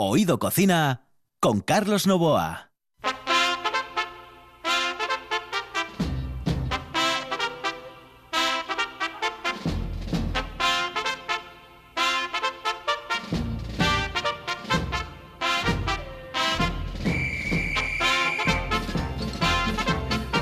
Oído 0.00 0.38
Cocina 0.38 1.08
con 1.40 1.60
Carlos 1.60 2.06
Novoa. 2.06 2.70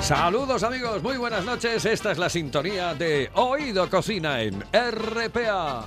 Saludos 0.03 0.63
amigos, 0.65 1.03
muy 1.03 1.17
buenas 1.17 1.47
noches. 1.47 1.87
Esta 1.87 2.13
es 2.13 2.19
la 2.19 2.29
sintonía 2.29 2.95
de 2.95 3.31
Oído 3.33 3.89
Cocina 3.89 4.43
en 4.43 4.61
RPA. 4.71 5.87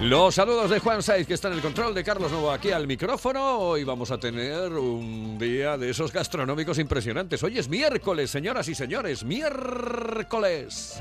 Los 0.00 0.34
saludos 0.34 0.68
de 0.68 0.78
Juan 0.78 1.02
Saiz, 1.02 1.26
que 1.26 1.32
está 1.32 1.48
en 1.48 1.54
el 1.54 1.62
control 1.62 1.94
de 1.94 2.04
Carlos 2.04 2.30
Novo 2.30 2.50
aquí 2.50 2.70
al 2.70 2.86
micrófono. 2.86 3.58
Hoy 3.58 3.82
vamos 3.82 4.10
a 4.10 4.18
tener 4.18 4.72
un 4.72 5.38
día 5.38 5.78
de 5.78 5.88
esos 5.88 6.12
gastronómicos 6.12 6.78
impresionantes. 6.78 7.42
Hoy 7.42 7.58
es 7.58 7.68
miércoles, 7.68 8.30
señoras 8.30 8.68
y 8.68 8.74
señores, 8.74 9.24
miércoles. 9.24 10.98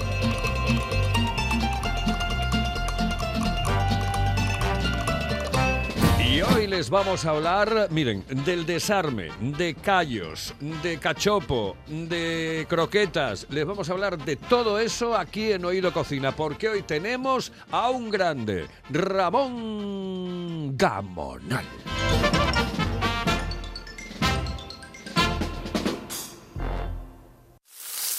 Y 6.36 6.42
hoy 6.42 6.68
les 6.68 6.90
vamos 6.90 7.24
a 7.24 7.30
hablar, 7.30 7.88
miren, 7.92 8.26
del 8.44 8.66
desarme, 8.66 9.30
de 9.40 9.74
callos, 9.74 10.54
de 10.60 11.00
cachopo, 11.00 11.78
de 11.88 12.66
croquetas. 12.68 13.48
Les 13.50 13.66
vamos 13.66 13.88
a 13.88 13.94
hablar 13.94 14.18
de 14.18 14.36
todo 14.36 14.78
eso 14.78 15.16
aquí 15.16 15.54
en 15.54 15.64
Oído 15.64 15.94
Cocina, 15.94 16.36
porque 16.36 16.68
hoy 16.68 16.82
tenemos 16.82 17.54
a 17.72 17.90
un 17.90 18.10
grande, 18.10 18.68
Ramón 18.90 20.76
Gamonal. 20.76 21.66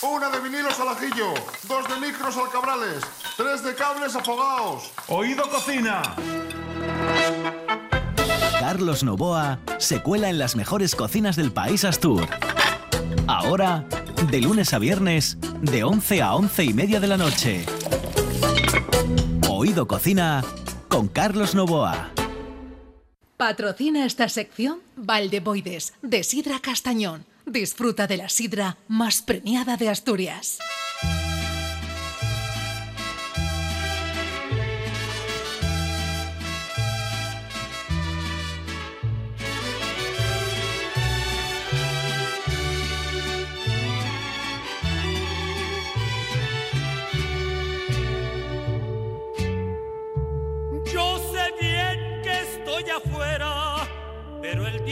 Una 0.01 0.31
de 0.31 0.41
vinilos 0.41 0.81
al 0.81 0.89
ajillo, 0.89 1.35
dos 1.69 1.87
de 1.87 2.01
micros 2.01 2.35
al 2.39 2.49
cabrales, 2.51 3.05
tres 3.37 3.62
de 3.62 3.75
cables 3.75 4.17
afogados. 4.17 4.91
Oído 5.09 5.43
Cocina. 5.51 6.01
Carlos 8.69 9.05
Novoa 9.05 9.61
se 9.78 10.03
cuela 10.03 10.28
en 10.28 10.39
las 10.39 10.56
mejores 10.56 10.97
cocinas 10.97 11.36
del 11.36 11.53
país 11.53 11.84
Astur. 11.84 12.27
Ahora, 13.28 13.86
de 14.28 14.41
lunes 14.41 14.75
a 14.75 14.81
viernes, 14.81 15.39
de 15.62 15.84
11 15.84 16.20
a 16.20 16.34
11 16.34 16.64
y 16.64 16.75
media 16.75 16.98
de 16.98 17.06
la 17.06 17.17
noche. 17.17 17.64
Oído 19.48 19.87
Cocina 19.87 20.42
con 20.89 21.06
Carlos 21.06 21.55
Novoa. 21.55 22.11
Patrocina 23.37 24.05
esta 24.05 24.28
sección 24.28 24.81
Valdeboides, 24.97 25.94
de 26.03 26.25
Sidra 26.25 26.59
Castañón. 26.59 27.25
Disfruta 27.47 28.09
de 28.09 28.17
la 28.17 28.28
sidra 28.28 28.78
más 28.89 29.22
premiada 29.22 29.77
de 29.77 29.91
Asturias. 29.91 30.59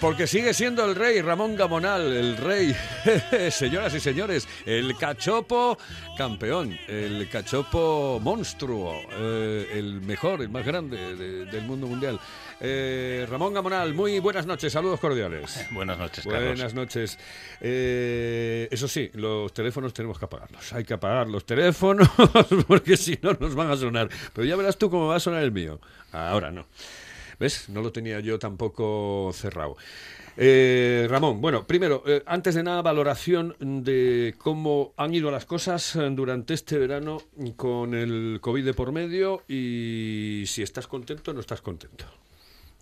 Porque 0.00 0.26
sigue 0.26 0.54
siendo 0.54 0.82
el 0.86 0.94
rey 0.94 1.20
Ramón 1.20 1.56
Gamonal, 1.56 2.00
el 2.16 2.38
rey, 2.38 2.74
señoras 3.50 3.94
y 3.94 4.00
señores, 4.00 4.48
el 4.64 4.96
cachopo 4.96 5.76
campeón, 6.16 6.78
el 6.88 7.28
cachopo 7.28 8.18
monstruo, 8.22 8.94
eh, 9.12 9.68
el 9.74 10.00
mejor, 10.00 10.40
el 10.40 10.48
más 10.48 10.64
grande 10.64 11.16
de- 11.16 11.44
del 11.44 11.64
mundo 11.66 11.86
mundial. 11.86 12.18
Eh, 12.60 13.26
Ramón 13.28 13.52
Gamonal, 13.52 13.92
muy 13.92 14.18
buenas 14.20 14.46
noches, 14.46 14.72
saludos 14.72 15.00
cordiales. 15.00 15.66
Buenas 15.72 15.98
noches, 15.98 16.24
Carlos. 16.24 16.44
Buenas 16.56 16.72
noches. 16.74 17.18
Eh, 17.60 18.68
eso 18.70 18.88
sí, 18.88 19.10
los 19.14 19.52
teléfonos 19.52 19.92
tenemos 19.92 20.18
que 20.18 20.24
apagarlos. 20.24 20.72
Hay 20.72 20.84
que 20.84 20.94
apagar 20.94 21.26
los 21.28 21.44
teléfonos 21.44 22.08
porque 22.66 22.96
si 22.96 23.18
no 23.20 23.34
nos 23.38 23.54
van 23.54 23.70
a 23.70 23.76
sonar. 23.76 24.08
Pero 24.32 24.46
ya 24.46 24.56
verás 24.56 24.78
tú 24.78 24.88
cómo 24.90 25.08
va 25.08 25.16
a 25.16 25.20
sonar 25.20 25.42
el 25.42 25.52
mío. 25.52 25.78
Ahora 26.12 26.50
no. 26.50 26.66
¿Ves? 27.40 27.70
No 27.70 27.80
lo 27.80 27.90
tenía 27.90 28.20
yo 28.20 28.38
tampoco 28.38 29.30
cerrado. 29.32 29.78
Eh, 30.36 31.06
Ramón, 31.08 31.40
bueno, 31.40 31.66
primero, 31.66 32.02
eh, 32.06 32.22
antes 32.26 32.54
de 32.54 32.62
nada, 32.62 32.82
valoración 32.82 33.56
de 33.58 34.34
cómo 34.36 34.92
han 34.98 35.14
ido 35.14 35.30
las 35.30 35.46
cosas 35.46 35.96
eh, 35.96 36.10
durante 36.10 36.52
este 36.52 36.76
verano 36.76 37.22
con 37.56 37.94
el 37.94 38.40
COVID 38.42 38.62
de 38.62 38.74
por 38.74 38.92
medio 38.92 39.42
y 39.48 40.44
si 40.46 40.62
estás 40.62 40.86
contento 40.86 41.30
o 41.30 41.34
no 41.34 41.40
estás 41.40 41.62
contento. 41.62 42.04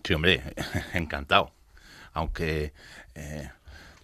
Sí, 0.03 0.15
hombre, 0.15 0.43
encantado. 0.93 1.53
Aunque 2.13 2.73
eh, 3.15 3.51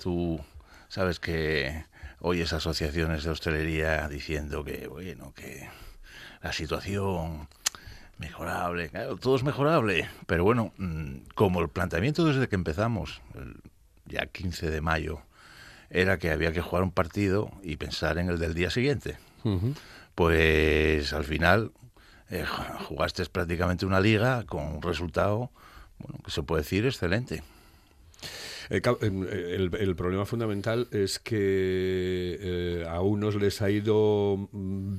tú 0.00 0.41
sabes 0.88 1.19
que 1.19 1.84
oyes 2.21 2.53
asociaciones 2.53 3.25
de 3.25 3.31
hostelería 3.31 4.09
diciendo 4.09 4.62
que, 4.62 4.86
bueno, 4.86 5.34
que 5.34 5.69
la 6.42 6.53
situación 6.53 7.48
mejorable, 8.19 8.88
claro, 8.91 9.16
todo 9.16 9.36
es 9.36 9.42
mejorable. 9.42 10.08
Pero 10.26 10.44
bueno, 10.44 10.72
mm, 10.78 11.16
como 11.34 11.60
el 11.60 11.69
planteamiento 11.69 12.25
desde 12.25 12.48
que 12.48 12.54
empezamos, 12.54 13.20
el 13.34 13.56
ya 14.06 14.26
15 14.26 14.70
de 14.70 14.80
mayo, 14.80 15.20
era 15.91 16.19
que 16.19 16.30
había 16.30 16.53
que 16.53 16.60
jugar 16.60 16.82
un 16.82 16.91
partido 16.92 17.50
y 17.62 17.76
pensar 17.76 18.19
en 18.19 18.28
el 18.28 18.38
del 18.38 18.54
día 18.54 18.70
siguiente. 18.70 19.16
Pues 20.14 21.12
al 21.12 21.24
final 21.24 21.72
eh, 22.30 22.44
jugaste 22.88 23.24
prácticamente 23.26 23.86
una 23.86 24.00
liga 24.00 24.44
con 24.44 24.64
un 24.64 24.82
resultado, 24.82 25.50
bueno, 25.98 26.19
que 26.24 26.30
se 26.30 26.42
puede 26.42 26.62
decir 26.62 26.86
excelente. 26.86 27.42
El, 28.70 28.82
em, 29.03 29.22
el- 29.24 29.70
el 29.78 29.97
problema 29.97 30.24
fundamental 30.24 30.88
es 30.91 31.19
que 31.19 32.38
eh, 32.41 32.86
a 32.88 33.00
unos 33.03 33.34
les 33.34 33.60
ha 33.60 33.70
ido 33.70 34.48
mm, 34.53 34.97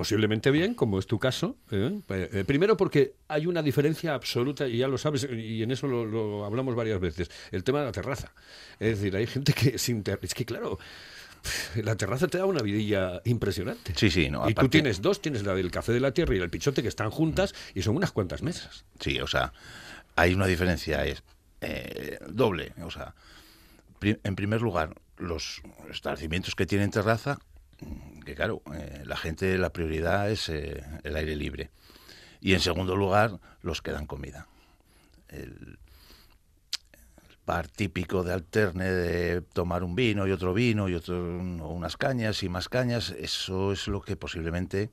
posiblemente 0.00 0.50
bien, 0.50 0.74
como 0.74 0.98
es 0.98 1.06
tu 1.06 1.18
caso. 1.18 1.56
¿eh? 1.70 2.00
Eh, 2.08 2.44
primero 2.46 2.74
porque 2.76 3.12
hay 3.28 3.46
una 3.46 3.62
diferencia 3.62 4.14
absoluta, 4.14 4.66
y 4.66 4.78
ya 4.78 4.88
lo 4.88 4.96
sabes, 4.96 5.28
y 5.30 5.62
en 5.62 5.70
eso 5.70 5.86
lo, 5.86 6.06
lo 6.06 6.44
hablamos 6.46 6.74
varias 6.74 6.98
veces, 7.00 7.30
el 7.50 7.62
tema 7.64 7.80
de 7.80 7.84
la 7.84 7.92
terraza. 7.92 8.32
Es 8.78 8.98
decir, 8.98 9.14
hay 9.14 9.26
gente 9.26 9.52
que 9.52 9.78
sin 9.78 10.02
Es 10.22 10.32
que 10.34 10.44
claro... 10.46 10.78
La 11.76 11.96
terraza 11.96 12.28
te 12.28 12.36
da 12.36 12.44
una 12.44 12.60
vidilla 12.62 13.22
impresionante. 13.24 13.94
Sí, 13.96 14.10
sí, 14.10 14.28
no, 14.28 14.48
y 14.48 14.52
tú 14.54 14.68
tienes 14.68 15.00
dos, 15.00 15.22
tienes 15.22 15.42
la 15.42 15.54
del 15.54 15.70
café 15.70 15.92
de 15.92 16.00
la 16.00 16.12
tierra 16.12 16.34
y 16.34 16.38
el 16.38 16.50
pichote 16.50 16.82
que 16.82 16.88
están 16.88 17.10
juntas 17.10 17.54
y 17.74 17.80
son 17.80 17.96
unas 17.96 18.12
cuantas 18.12 18.42
mesas. 18.42 18.84
Sí, 19.00 19.18
o 19.20 19.26
sea, 19.26 19.52
hay 20.16 20.34
una 20.34 20.46
diferencia 20.46 21.04
es 21.06 21.22
eh, 21.62 22.18
doble. 22.28 22.72
O 22.82 22.90
sea, 22.90 23.14
pri- 23.98 24.18
en 24.22 24.36
primer 24.36 24.60
lugar, 24.60 24.94
los 25.16 25.62
establecimientos 25.90 26.54
que 26.54 26.66
tienen 26.66 26.90
terraza, 26.90 27.38
mm, 27.38 27.49
que 28.24 28.34
claro, 28.34 28.62
eh, 28.74 29.02
la 29.04 29.16
gente, 29.16 29.56
la 29.58 29.72
prioridad 29.72 30.30
es 30.30 30.48
eh, 30.48 30.84
el 31.02 31.16
aire 31.16 31.36
libre. 31.36 31.70
Y 32.40 32.54
en 32.54 32.60
segundo 32.60 32.96
lugar, 32.96 33.38
los 33.62 33.82
que 33.82 33.92
dan 33.92 34.06
comida. 34.06 34.46
El, 35.28 35.78
bar 37.50 37.66
típico 37.66 38.22
de 38.22 38.32
alterne 38.32 38.84
de 38.84 39.40
tomar 39.40 39.82
un 39.82 39.96
vino 39.96 40.26
y 40.26 40.30
otro 40.30 40.54
vino 40.54 40.88
y 40.88 40.94
otro, 40.94 41.16
unas 41.18 41.96
cañas 41.96 42.44
y 42.44 42.48
más 42.48 42.68
cañas, 42.68 43.10
eso 43.18 43.72
es 43.72 43.88
lo 43.88 44.00
que 44.02 44.14
posiblemente 44.16 44.90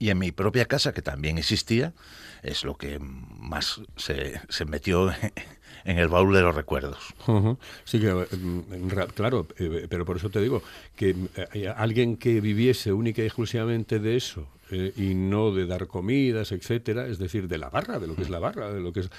Y 0.00 0.10
en 0.10 0.18
mi 0.18 0.32
propia 0.32 0.66
casa, 0.66 0.92
que 0.92 1.02
también 1.02 1.38
existía, 1.38 1.94
es 2.42 2.64
lo 2.64 2.76
que 2.76 2.98
más 3.00 3.80
se, 3.96 4.40
se 4.48 4.64
metió 4.64 5.10
en 5.84 5.98
el 5.98 6.08
baúl 6.08 6.34
de 6.34 6.42
los 6.42 6.54
recuerdos. 6.54 6.98
Sí, 7.84 8.00
que, 8.00 8.26
ra- 8.88 9.06
claro, 9.06 9.46
eh, 9.58 9.86
pero 9.88 10.04
por 10.04 10.16
eso 10.16 10.30
te 10.30 10.40
digo 10.40 10.62
que 10.96 11.14
eh, 11.54 11.68
alguien 11.74 12.16
que 12.16 12.40
viviese 12.40 12.92
única 12.92 13.22
y 13.22 13.26
exclusivamente 13.26 13.98
de 13.98 14.16
eso 14.16 14.46
eh, 14.70 14.92
y 14.96 15.14
no 15.14 15.52
de 15.52 15.66
dar 15.66 15.86
comidas, 15.86 16.52
etcétera, 16.52 17.06
es 17.06 17.18
decir, 17.18 17.48
de 17.48 17.58
la 17.58 17.70
barra, 17.70 17.98
de 17.98 18.06
lo 18.06 18.14
que 18.16 18.22
es 18.22 18.30
la 18.30 18.38
barra, 18.38 18.72
de 18.72 18.80
lo 18.80 18.92
que 18.92 19.00
es, 19.00 19.10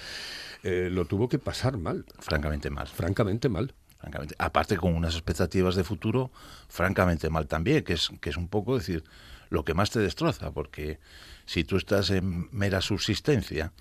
eh, 0.63 0.89
lo 0.91 1.06
tuvo 1.06 1.27
que 1.29 1.39
pasar 1.39 1.77
mal, 1.77 2.06
Francamente 2.19 2.69
mal. 2.69 2.88
francamente 2.88 3.50
mal. 3.50 3.73
francamente. 4.00 4.35
Aparte 4.38 4.77
con 4.77 4.95
unas 4.95 5.13
expectativas 5.15 5.75
de 5.75 5.83
futuro 5.83 6.31
francamente 6.67 7.29
mal 7.29 7.47
también, 7.47 7.83
que 7.83 7.94
es, 7.94 8.09
que 8.21 8.29
es 8.29 8.38
un 8.38 8.47
poco 8.47 8.77
decir 8.77 9.03
lo 9.50 9.63
que 9.65 9.73
más 9.73 9.89
te 9.89 10.00
destroza, 10.00 10.51
porque 10.51 11.00
si 11.45 11.63
tú 11.63 11.77
estás 11.77 12.12
en 12.12 12.47
mera 12.51 12.81
subsistencia, 12.81 13.71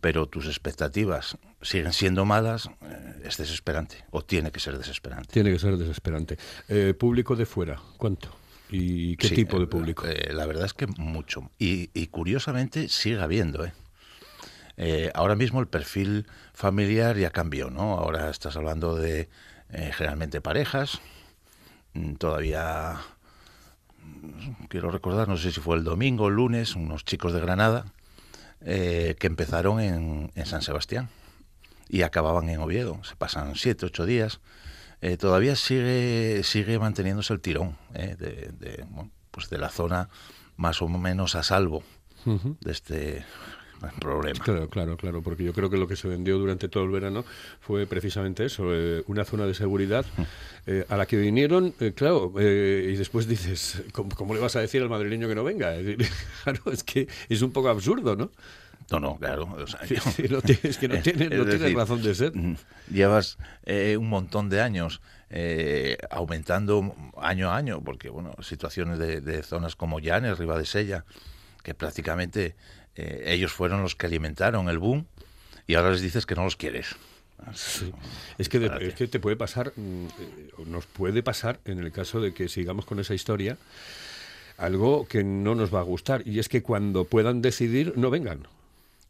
pero 0.00 0.26
tus 0.26 0.46
expectativas 0.46 1.36
siguen 1.62 1.92
siendo 1.92 2.24
malas, 2.24 2.68
eh, 2.82 3.22
es 3.24 3.36
desesperante, 3.36 4.04
o 4.10 4.22
tiene 4.22 4.50
que 4.50 4.60
ser 4.60 4.76
desesperante. 4.78 5.28
Tiene 5.32 5.52
que 5.52 5.58
ser 5.58 5.76
desesperante. 5.76 6.38
Eh, 6.68 6.94
público 6.98 7.36
de 7.36 7.46
fuera, 7.46 7.80
¿cuánto? 7.96 8.34
¿Y 8.70 9.16
qué 9.16 9.28
Sí, 9.28 9.34
tipo 9.34 9.58
de 9.58 9.64
eh, 9.64 9.68
público? 9.68 10.06
eh, 10.06 10.32
la 10.32 10.46
verdad 10.46 10.64
es 10.66 10.74
que 10.74 10.86
mucho. 10.86 11.50
Y, 11.58 11.90
y 11.92 12.06
curiosamente 12.06 12.88
sigue 12.88 13.20
habiendo, 13.20 13.64
¿eh? 13.64 13.72
Eh, 14.76 15.10
ahora 15.14 15.34
mismo 15.34 15.60
el 15.60 15.66
perfil 15.68 16.26
familiar 16.54 17.16
ya 17.18 17.30
cambió, 17.30 17.68
¿no? 17.70 17.98
Ahora 17.98 18.30
estás 18.30 18.56
hablando 18.56 18.94
de 18.96 19.28
eh, 19.70 19.90
generalmente 19.92 20.40
parejas. 20.40 21.00
Mm, 21.92 22.14
Todavía 22.14 22.96
mm, 23.98 24.64
quiero 24.68 24.90
recordar, 24.90 25.28
no 25.28 25.36
sé 25.36 25.52
si 25.52 25.60
fue 25.60 25.76
el 25.76 25.84
domingo 25.84 26.24
o 26.24 26.28
el 26.28 26.34
lunes, 26.36 26.76
unos 26.76 27.04
chicos 27.04 27.32
de 27.34 27.40
Granada 27.40 27.84
eh, 28.62 29.16
que 29.18 29.26
empezaron 29.26 29.80
en, 29.80 30.30
en 30.34 30.46
San 30.46 30.62
Sebastián 30.62 31.08
y 31.90 32.02
acababan 32.02 32.48
en 32.48 32.60
Oviedo. 32.60 33.02
Se 33.04 33.16
pasan 33.16 33.54
siete, 33.56 33.86
ocho 33.86 34.06
días. 34.06 34.40
Eh, 35.02 35.16
todavía 35.16 35.56
sigue 35.56 36.42
sigue 36.44 36.78
manteniéndose 36.78 37.32
el 37.32 37.40
tirón 37.40 37.76
eh, 37.94 38.16
de, 38.18 38.50
de, 38.58 38.84
bueno, 38.90 39.10
pues 39.30 39.48
de 39.50 39.58
la 39.58 39.70
zona 39.70 40.08
más 40.56 40.82
o 40.82 40.88
menos 40.88 41.34
a 41.36 41.42
salvo 41.42 41.82
Ujú. 42.26 42.56
de 42.60 42.70
este 42.72 43.24
problema. 43.98 44.38
Claro, 44.44 44.68
claro, 44.68 44.96
claro, 44.98 45.22
porque 45.22 45.42
yo 45.42 45.54
creo 45.54 45.70
que 45.70 45.78
lo 45.78 45.88
que 45.88 45.96
se 45.96 46.06
vendió 46.06 46.36
durante 46.38 46.68
todo 46.68 46.84
el 46.84 46.90
verano 46.90 47.24
fue 47.60 47.86
precisamente 47.86 48.44
eso, 48.44 48.64
eh, 48.74 49.02
una 49.06 49.24
zona 49.24 49.46
de 49.46 49.54
seguridad 49.54 50.04
eh, 50.66 50.84
a 50.90 50.98
la 50.98 51.06
que 51.06 51.16
vinieron, 51.16 51.72
eh, 51.80 51.92
claro, 51.96 52.34
eh, 52.38 52.90
y 52.92 52.96
después 52.96 53.26
dices, 53.26 53.82
¿cómo, 53.92 54.10
cómo 54.14 54.34
le 54.34 54.40
vas 54.40 54.54
a 54.56 54.60
decir 54.60 54.82
al 54.82 54.90
madrileño 54.90 55.28
que 55.28 55.34
no 55.34 55.44
venga? 55.44 55.72
Claro, 56.44 56.60
es 56.72 56.84
que 56.84 57.08
es 57.30 57.40
un 57.40 57.52
poco 57.52 57.70
absurdo, 57.70 58.16
¿no? 58.16 58.30
No, 58.90 58.98
no, 59.00 59.16
claro. 59.16 59.44
o 59.44 59.66
sea, 59.66 59.80
Sí, 59.86 59.94
yo- 59.94 60.00
sí, 60.10 60.22
no 60.28 60.40
tiene- 60.42 60.60
es 60.64 60.78
que 60.78 60.88
no 60.88 60.96
tiene, 61.02 61.28
razón 61.74 62.02
de 62.02 62.14
ser. 62.14 62.32
Llevas 62.90 63.38
eh, 63.64 63.96
un 63.96 64.08
montón 64.08 64.48
de 64.48 64.60
años 64.60 65.00
eh, 65.30 65.96
aumentando 66.10 66.94
año 67.16 67.50
a 67.50 67.56
año, 67.56 67.80
porque 67.82 68.08
bueno, 68.10 68.34
situaciones 68.42 68.98
de, 68.98 69.20
de 69.20 69.42
zonas 69.42 69.76
como 69.76 70.00
Llanes, 70.00 70.38
Ribadesella, 70.38 71.04
que 71.62 71.74
prácticamente 71.74 72.56
eh, 72.96 73.24
ellos 73.26 73.52
fueron 73.52 73.82
los 73.82 73.94
que 73.94 74.06
alimentaron 74.06 74.68
el 74.68 74.78
boom 74.78 75.06
y 75.66 75.74
ahora 75.76 75.92
les 75.92 76.00
dices 76.00 76.26
que 76.26 76.34
no 76.34 76.42
los 76.44 76.56
quieres. 76.56 76.96
Sí. 77.54 77.90
Es, 78.38 78.48
que 78.48 78.58
de- 78.58 78.88
es 78.88 78.94
que 78.94 79.06
te 79.06 79.20
puede 79.20 79.36
pasar, 79.36 79.72
mm, 79.76 80.04
eh, 80.06 80.50
nos 80.66 80.86
puede 80.86 81.22
pasar 81.22 81.60
en 81.64 81.78
el 81.78 81.92
caso 81.92 82.20
de 82.20 82.34
que 82.34 82.48
sigamos 82.48 82.84
con 82.84 82.98
esa 82.98 83.14
historia, 83.14 83.56
algo 84.58 85.06
que 85.06 85.24
no 85.24 85.54
nos 85.54 85.72
va 85.74 85.78
a 85.80 85.84
gustar, 85.84 86.22
y 86.26 86.38
es 86.38 86.48
que 86.48 86.62
cuando 86.62 87.04
puedan 87.04 87.40
decidir, 87.40 87.94
no 87.96 88.10
vengan. 88.10 88.46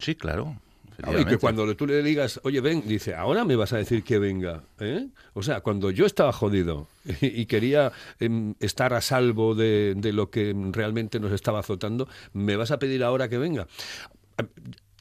Sí, 0.00 0.14
claro. 0.16 0.56
Ah, 1.02 1.12
Y 1.18 1.24
que 1.24 1.38
cuando 1.38 1.74
tú 1.76 1.86
le 1.86 2.02
digas, 2.02 2.40
oye, 2.42 2.60
ven, 2.60 2.82
dice, 2.86 3.14
ahora 3.14 3.44
me 3.46 3.56
vas 3.56 3.72
a 3.72 3.78
decir 3.78 4.02
que 4.02 4.18
venga. 4.18 4.64
¿eh? 4.80 5.06
O 5.32 5.42
sea, 5.42 5.60
cuando 5.62 5.90
yo 5.90 6.04
estaba 6.04 6.30
jodido 6.32 6.88
y, 7.22 7.46
quería 7.46 7.90
em, 8.18 8.54
estar 8.60 8.92
a 8.92 9.00
salvo 9.00 9.54
de, 9.54 9.94
de 9.96 10.12
lo 10.12 10.28
que 10.30 10.54
realmente 10.72 11.18
nos 11.18 11.32
estaba 11.32 11.60
azotando, 11.60 12.06
¿me 12.34 12.56
vas 12.56 12.70
a 12.70 12.78
pedir 12.78 13.02
ahora 13.02 13.30
que 13.30 13.38
venga? 13.38 13.66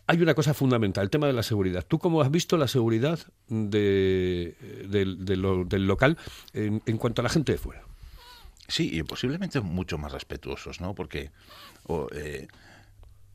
Hay 0.08 0.22
una 0.22 0.34
cosa 0.34 0.54
fundamental, 0.54 1.04
el 1.04 1.10
tema 1.10 1.28
de 1.28 1.34
la 1.34 1.44
seguridad. 1.44 1.86
¿Tú 1.88 2.00
cómo 2.00 2.22
has 2.22 2.32
visto 2.32 2.56
la 2.58 2.68
seguridad 2.68 3.20
de, 3.48 4.56
del- 4.88 5.24
de 5.26 5.36
lo- 5.36 5.66
del 5.66 5.86
local 5.86 6.18
en, 6.54 6.82
en 6.86 6.98
cuanto 6.98 7.22
a 7.22 7.24
la 7.24 7.30
gente 7.30 7.52
de 7.52 7.58
fuera? 7.58 7.84
Sí, 8.68 8.90
y 8.92 9.04
posiblemente 9.04 9.60
mucho 9.62 9.98
más 9.98 10.12
respetuosos, 10.12 10.80
¿no? 10.82 10.96
Porque 10.96 11.30
eh, 12.16 12.48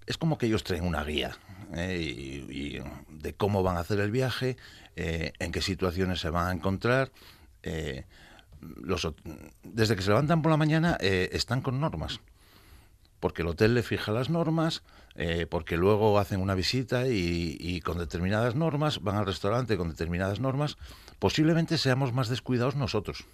es 0.06 0.16
como 0.18 0.36
que 0.38 0.46
ellos 0.46 0.64
traen 0.64 0.84
una 0.84 1.04
guía 1.04 1.36
¿eh? 1.74 1.98
y, 2.00 2.76
y 2.78 2.82
de 3.10 3.34
cómo 3.34 3.62
van 3.62 3.76
a 3.76 3.80
hacer 3.80 4.00
el 4.00 4.10
viaje, 4.10 4.56
eh, 4.96 5.32
en 5.38 5.52
qué 5.52 5.60
situaciones 5.60 6.20
se 6.20 6.30
van 6.30 6.46
a 6.48 6.52
encontrar. 6.52 7.10
eh, 7.62 8.04
los, 8.60 9.06
desde 9.62 9.96
que 9.96 10.02
se 10.02 10.08
levantan 10.08 10.40
por 10.40 10.50
la 10.50 10.56
mañana 10.56 10.96
están 11.00 11.60
con 11.60 11.80
normas, 11.80 12.20
porque 13.20 13.42
el 13.42 13.48
hotel 13.48 13.74
le 13.74 13.82
fija 13.82 14.10
las 14.10 14.30
normas, 14.30 14.82
porque 15.50 15.76
luego 15.76 16.18
hacen 16.18 16.40
una 16.40 16.54
visita 16.54 17.06
y, 17.06 17.58
y 17.60 17.80
con 17.82 17.98
determinadas 17.98 18.54
normas 18.54 19.02
van 19.02 19.16
al 19.16 19.26
restaurante 19.26 19.76
con 19.76 19.90
determinadas 19.90 20.40
normas. 20.40 20.78
Posiblemente 21.18 21.76
seamos 21.76 22.14
más 22.14 22.28
descuidados 22.30 22.74
nosotros. 22.74 23.24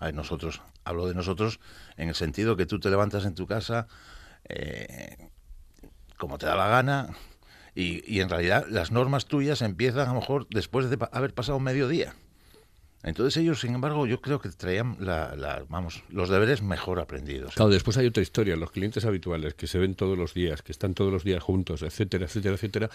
Ay, 0.00 0.12
nosotros, 0.12 0.60
hablo 0.84 1.06
de 1.06 1.14
nosotros 1.14 1.60
en 1.96 2.08
el 2.08 2.14
sentido 2.14 2.56
que 2.56 2.66
tú 2.66 2.78
te 2.80 2.90
levantas 2.90 3.24
en 3.24 3.34
tu 3.34 3.46
casa 3.46 3.86
eh, 4.48 5.30
como 6.16 6.38
te 6.38 6.46
da 6.46 6.56
la 6.56 6.68
gana 6.68 7.10
y, 7.74 8.02
y 8.12 8.20
en 8.20 8.28
realidad 8.28 8.66
las 8.68 8.90
normas 8.90 9.26
tuyas 9.26 9.62
empiezan 9.62 10.08
a 10.08 10.12
lo 10.12 10.20
mejor 10.20 10.46
después 10.48 10.90
de 10.90 10.98
haber 11.12 11.34
pasado 11.34 11.60
medio 11.60 11.88
día. 11.88 12.14
Entonces 13.06 13.36
ellos, 13.40 13.60
sin 13.60 13.74
embargo, 13.74 14.04
yo 14.06 14.20
creo 14.20 14.40
que 14.40 14.48
traían 14.50 14.96
la, 14.98 15.36
la- 15.36 15.64
vamos, 15.68 16.02
los 16.10 16.28
deberes 16.28 16.60
mejor 16.60 16.98
aprendidos. 16.98 17.54
Claro, 17.54 17.70
después 17.70 17.96
hay 17.96 18.06
otra 18.06 18.20
historia, 18.22 18.56
los 18.56 18.72
clientes 18.72 19.04
habituales 19.04 19.54
que 19.54 19.68
se 19.68 19.78
ven 19.78 19.94
todos 19.94 20.18
los 20.18 20.34
días, 20.34 20.60
que 20.62 20.72
están 20.72 20.92
todos 20.92 21.12
los 21.12 21.22
días 21.22 21.40
juntos, 21.40 21.82
etcétera, 21.82 22.24
etcétera, 22.26 22.56
etcétera. 22.56 22.90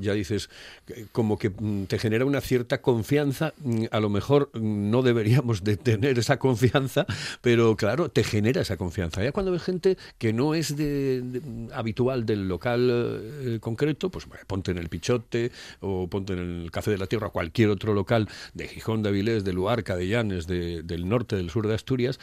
Ya 0.00 0.14
dices, 0.14 0.50
eh, 0.88 1.06
como 1.12 1.38
que 1.38 1.50
mm, 1.50 1.84
te 1.84 1.98
genera 2.00 2.24
una 2.24 2.40
cierta 2.40 2.82
confianza, 2.82 3.54
mm, 3.58 3.84
a 3.92 4.00
lo 4.00 4.10
mejor 4.10 4.50
mm, 4.52 4.90
no 4.90 5.02
deberíamos 5.02 5.62
de 5.62 5.76
tener 5.76 6.18
esa 6.18 6.38
confianza, 6.40 7.06
pero 7.40 7.76
claro, 7.76 8.08
te 8.08 8.24
genera 8.24 8.62
esa 8.62 8.76
confianza. 8.76 9.22
Ya 9.22 9.30
cuando 9.30 9.52
ves 9.52 9.62
gente 9.62 9.96
que 10.18 10.32
no 10.32 10.54
es 10.56 10.76
de, 10.76 11.40
habitual 11.72 12.26
del 12.26 12.48
local 12.48 12.88
eh, 12.90 13.58
concreto, 13.60 14.10
pues 14.10 14.26
bueno, 14.26 14.42
ponte 14.48 14.72
en 14.72 14.78
el 14.78 14.88
Pichote 14.88 15.52
o 15.78 16.08
ponte 16.08 16.32
en 16.32 16.40
el 16.40 16.70
Café 16.72 16.90
de 16.90 16.98
la 16.98 17.06
Tierra, 17.06 17.28
cualquier 17.30 17.70
otro 17.70 17.94
local 17.94 18.28
de 18.54 18.66
Gijón, 18.66 19.04
de 19.04 19.10
Avilés, 19.10 19.44
de 19.44 19.51
Luarca, 19.52 19.96
de 19.96 20.08
Llanes, 20.08 20.46
de- 20.46 20.82
del 20.82 21.08
norte, 21.08 21.36
del 21.36 21.50
sur 21.50 21.66
de 21.68 21.74
Asturias, 21.74 22.18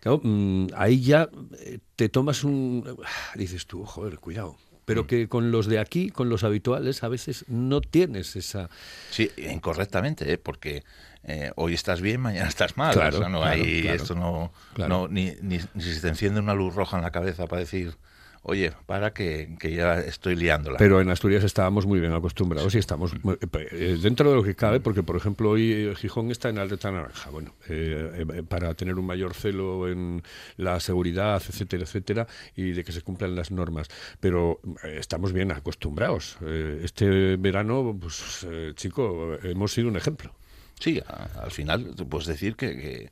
claro, 0.00 0.20
mm, 0.22 0.66
ahí 0.76 1.00
ya 1.02 1.28
eh, 1.60 1.78
te 1.96 2.08
tomas 2.08 2.44
un... 2.44 2.84
ah, 3.04 3.32
Dices 3.36 3.66
tú, 3.66 3.84
joder, 3.84 4.18
cuidado. 4.18 4.56
Pero 4.84 5.06
que 5.06 5.28
con 5.28 5.52
los 5.52 5.66
de 5.66 5.78
aquí, 5.78 6.10
con 6.10 6.28
los 6.28 6.42
habituales, 6.42 7.04
a 7.04 7.08
veces 7.08 7.44
no 7.48 7.80
tienes 7.80 8.34
esa... 8.34 8.68
Sí, 9.10 9.30
incorrectamente, 9.36 10.30
¿eh? 10.32 10.38
porque 10.38 10.82
eh, 11.22 11.52
hoy 11.54 11.74
estás 11.74 12.00
bien, 12.00 12.20
mañana 12.20 12.48
estás 12.48 12.76
mal. 12.76 12.92
Claro, 12.92 13.16
o 13.16 13.20
sea, 13.20 13.28
no 13.28 13.38
claro, 13.42 13.62
hay 13.62 13.82
claro. 13.82 13.96
esto 14.02 14.14
no, 14.16 14.52
no 14.88 15.06
ni, 15.06 15.34
ni, 15.40 15.58
ni 15.74 15.82
si 15.82 16.00
te 16.00 16.08
enciende 16.08 16.40
una 16.40 16.54
luz 16.54 16.74
roja 16.74 16.96
en 16.96 17.04
la 17.04 17.12
cabeza 17.12 17.46
para 17.46 17.60
decir, 17.60 17.94
oye, 18.44 18.72
para 18.86 19.12
que, 19.12 19.54
que 19.58 19.72
ya 19.74 19.98
estoy 20.00 20.34
liándola. 20.36 20.76
Pero 20.78 21.00
en 21.00 21.08
Asturias 21.10 21.44
estábamos 21.44 21.86
muy 21.86 22.00
bien 22.00 22.12
acostumbrados 22.12 22.74
y 22.74 22.78
estamos 22.78 23.12
muy- 23.24 23.36
eh, 23.70 23.98
dentro 24.02 24.30
de 24.30 24.36
lo 24.36 24.42
que 24.42 24.54
cabe, 24.54 24.80
porque 24.80 25.02
por 25.02 25.16
ejemplo 25.16 25.50
hoy 25.50 25.72
eh, 25.72 25.94
Gijón 25.96 26.30
está 26.30 26.48
en 26.48 26.58
alerta 26.58 26.90
naranja, 26.90 27.30
bueno, 27.30 27.54
eh, 27.68 28.26
eh, 28.34 28.42
para 28.42 28.74
tener 28.74 28.96
un 28.98 29.06
mayor 29.06 29.34
celo 29.34 29.88
en 29.88 30.22
la 30.56 30.80
seguridad, 30.80 31.42
etcétera, 31.48 31.84
etcétera, 31.84 32.26
y 32.56 32.72
de 32.72 32.84
que 32.84 32.92
se 32.92 33.02
cumplan 33.02 33.34
las 33.36 33.50
normas. 33.50 33.88
Pero 34.20 34.60
eh, 34.84 34.96
estamos 34.98 35.32
bien 35.32 35.52
acostumbrados. 35.52 36.36
Eh, 36.44 36.80
este 36.82 37.36
verano, 37.36 37.96
pues 38.00 38.44
eh, 38.50 38.72
chico, 38.74 39.36
hemos 39.42 39.72
sido 39.72 39.88
un 39.88 39.96
ejemplo. 39.96 40.32
Sí, 40.80 41.00
a- 41.06 41.42
al 41.44 41.50
final 41.52 41.94
puedes 42.08 42.26
decir 42.26 42.56
que, 42.56 42.76
que, 42.76 43.10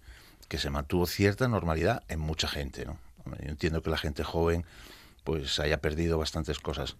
que 0.49 0.59
se 0.59 0.71
mantuvo 0.71 1.07
cierta 1.07 1.47
normalidad 1.47 2.03
en 2.09 2.19
mucha 2.19 2.49
gente, 2.49 2.85
¿no? 2.85 2.99
Yo 3.45 3.51
entiendo 3.51 3.81
que 3.83 3.91
la 3.91 3.99
gente 3.99 4.25
joven 4.25 4.65
pues 5.25 5.59
haya 5.61 5.81
perdido 5.81 6.19
bastantes 6.19 6.59
cosas, 6.59 6.97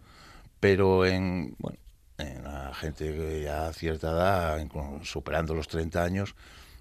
pero 0.61 1.07
en, 1.07 1.55
bueno, 1.59 1.79
en 2.19 2.45
la 2.45 2.73
gente 2.75 3.13
que 3.15 3.43
ya 3.45 3.69
a 3.69 3.73
cierta 3.73 4.11
edad, 4.11 4.67
superando 5.03 5.55
los 5.55 5.69
30 5.69 6.03
años, 6.05 6.35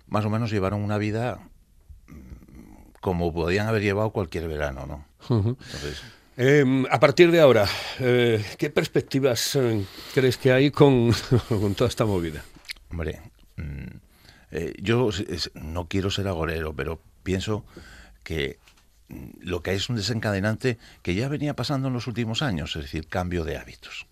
más 0.07 0.25
o 0.25 0.29
menos 0.29 0.51
llevaron 0.51 0.81
una 0.83 0.97
vida 0.97 1.39
mm, 2.07 2.91
como 3.01 3.33
podían 3.33 3.67
haber 3.67 3.81
llevado 3.81 4.09
cualquier 4.11 4.47
verano, 4.47 4.85
¿no? 4.85 5.05
Entonces, 5.29 6.01
Eh, 6.41 6.85
a 6.89 6.99
partir 7.01 7.31
de 7.31 7.41
ahora, 7.41 7.67
eh, 7.99 8.41
¿qué 8.57 8.69
perspectivas 8.69 9.55
eh, 9.57 9.83
crees 10.13 10.37
que 10.37 10.53
hay 10.53 10.71
con, 10.71 11.11
con 11.49 11.75
toda 11.75 11.89
esta 11.89 12.05
movida? 12.05 12.43
Hombre, 12.89 13.19
mm, 13.57 13.97
eh, 14.51 14.73
yo 14.81 15.09
es- 15.09 15.51
no 15.53 15.87
quiero 15.89 16.09
ser 16.09 16.27
agorero, 16.29 16.73
pero 16.73 17.01
pienso 17.23 17.65
que 18.23 18.57
lo 19.39 19.63
que 19.63 19.73
es 19.73 19.89
un 19.89 19.95
desencadenante 19.95 20.77
que 21.01 21.15
ya 21.15 21.27
venía 21.27 21.55
pasando 21.55 21.87
en 21.87 21.93
los 21.93 22.07
últimos 22.07 22.41
años, 22.41 22.75
es 22.75 22.83
decir, 22.83 23.07
cambio 23.07 23.43
de 23.43 23.57
hábitos. 23.57 24.05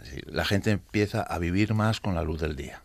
Decir, 0.00 0.24
la 0.28 0.44
gente 0.44 0.70
empieza 0.70 1.22
a 1.22 1.38
vivir 1.38 1.74
más 1.74 2.00
con 2.00 2.14
la 2.14 2.22
luz 2.22 2.40
del 2.40 2.54
día, 2.54 2.82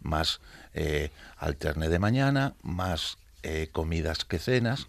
más 0.00 0.40
eh, 0.74 1.10
alterne 1.38 1.88
de 1.88 1.98
mañana, 1.98 2.54
más 2.62 3.18
eh, 3.42 3.68
comidas 3.72 4.24
que 4.24 4.38
cenas. 4.38 4.88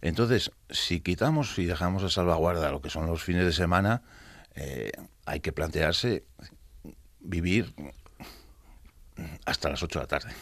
Entonces, 0.00 0.50
si 0.68 1.00
quitamos 1.00 1.58
y 1.58 1.64
dejamos 1.64 2.02
a 2.02 2.10
salvaguarda 2.10 2.70
lo 2.70 2.82
que 2.82 2.90
son 2.90 3.06
los 3.06 3.22
fines 3.22 3.44
de 3.44 3.52
semana, 3.52 4.02
eh, 4.54 4.92
hay 5.24 5.40
que 5.40 5.52
plantearse 5.52 6.24
vivir 7.20 7.72
hasta 9.44 9.68
las 9.70 9.82
8 9.82 9.98
de 9.98 10.02
la 10.02 10.08
tarde. 10.08 10.32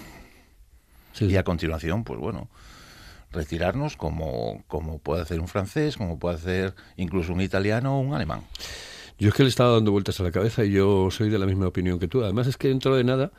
Sí, 1.12 1.26
Y 1.26 1.36
a 1.36 1.44
continuación, 1.44 2.04
pues 2.04 2.18
bueno, 2.18 2.48
retirarnos 3.32 3.96
como, 3.96 4.64
como 4.66 4.98
puede 4.98 5.22
hacer 5.22 5.40
un 5.40 5.48
francés, 5.48 5.96
como 5.96 6.18
puede 6.18 6.36
hacer 6.36 6.74
incluso 6.96 7.32
un 7.32 7.40
italiano 7.40 7.96
o 7.96 8.00
un 8.00 8.14
alemán. 8.14 8.42
Yo 9.18 9.28
es 9.28 9.34
que 9.34 9.42
le 9.42 9.50
estaba 9.50 9.72
dando 9.74 9.92
vueltas 9.92 10.18
a 10.18 10.22
la 10.22 10.30
cabeza 10.30 10.64
y 10.64 10.72
yo 10.72 11.10
soy 11.10 11.28
de 11.28 11.38
la 11.38 11.44
misma 11.44 11.66
opinión 11.66 11.98
que 11.98 12.08
tú. 12.08 12.24
Además 12.24 12.46
es 12.46 12.56
que 12.56 12.68
dentro 12.68 12.96
de 12.96 13.04
nada, 13.04 13.32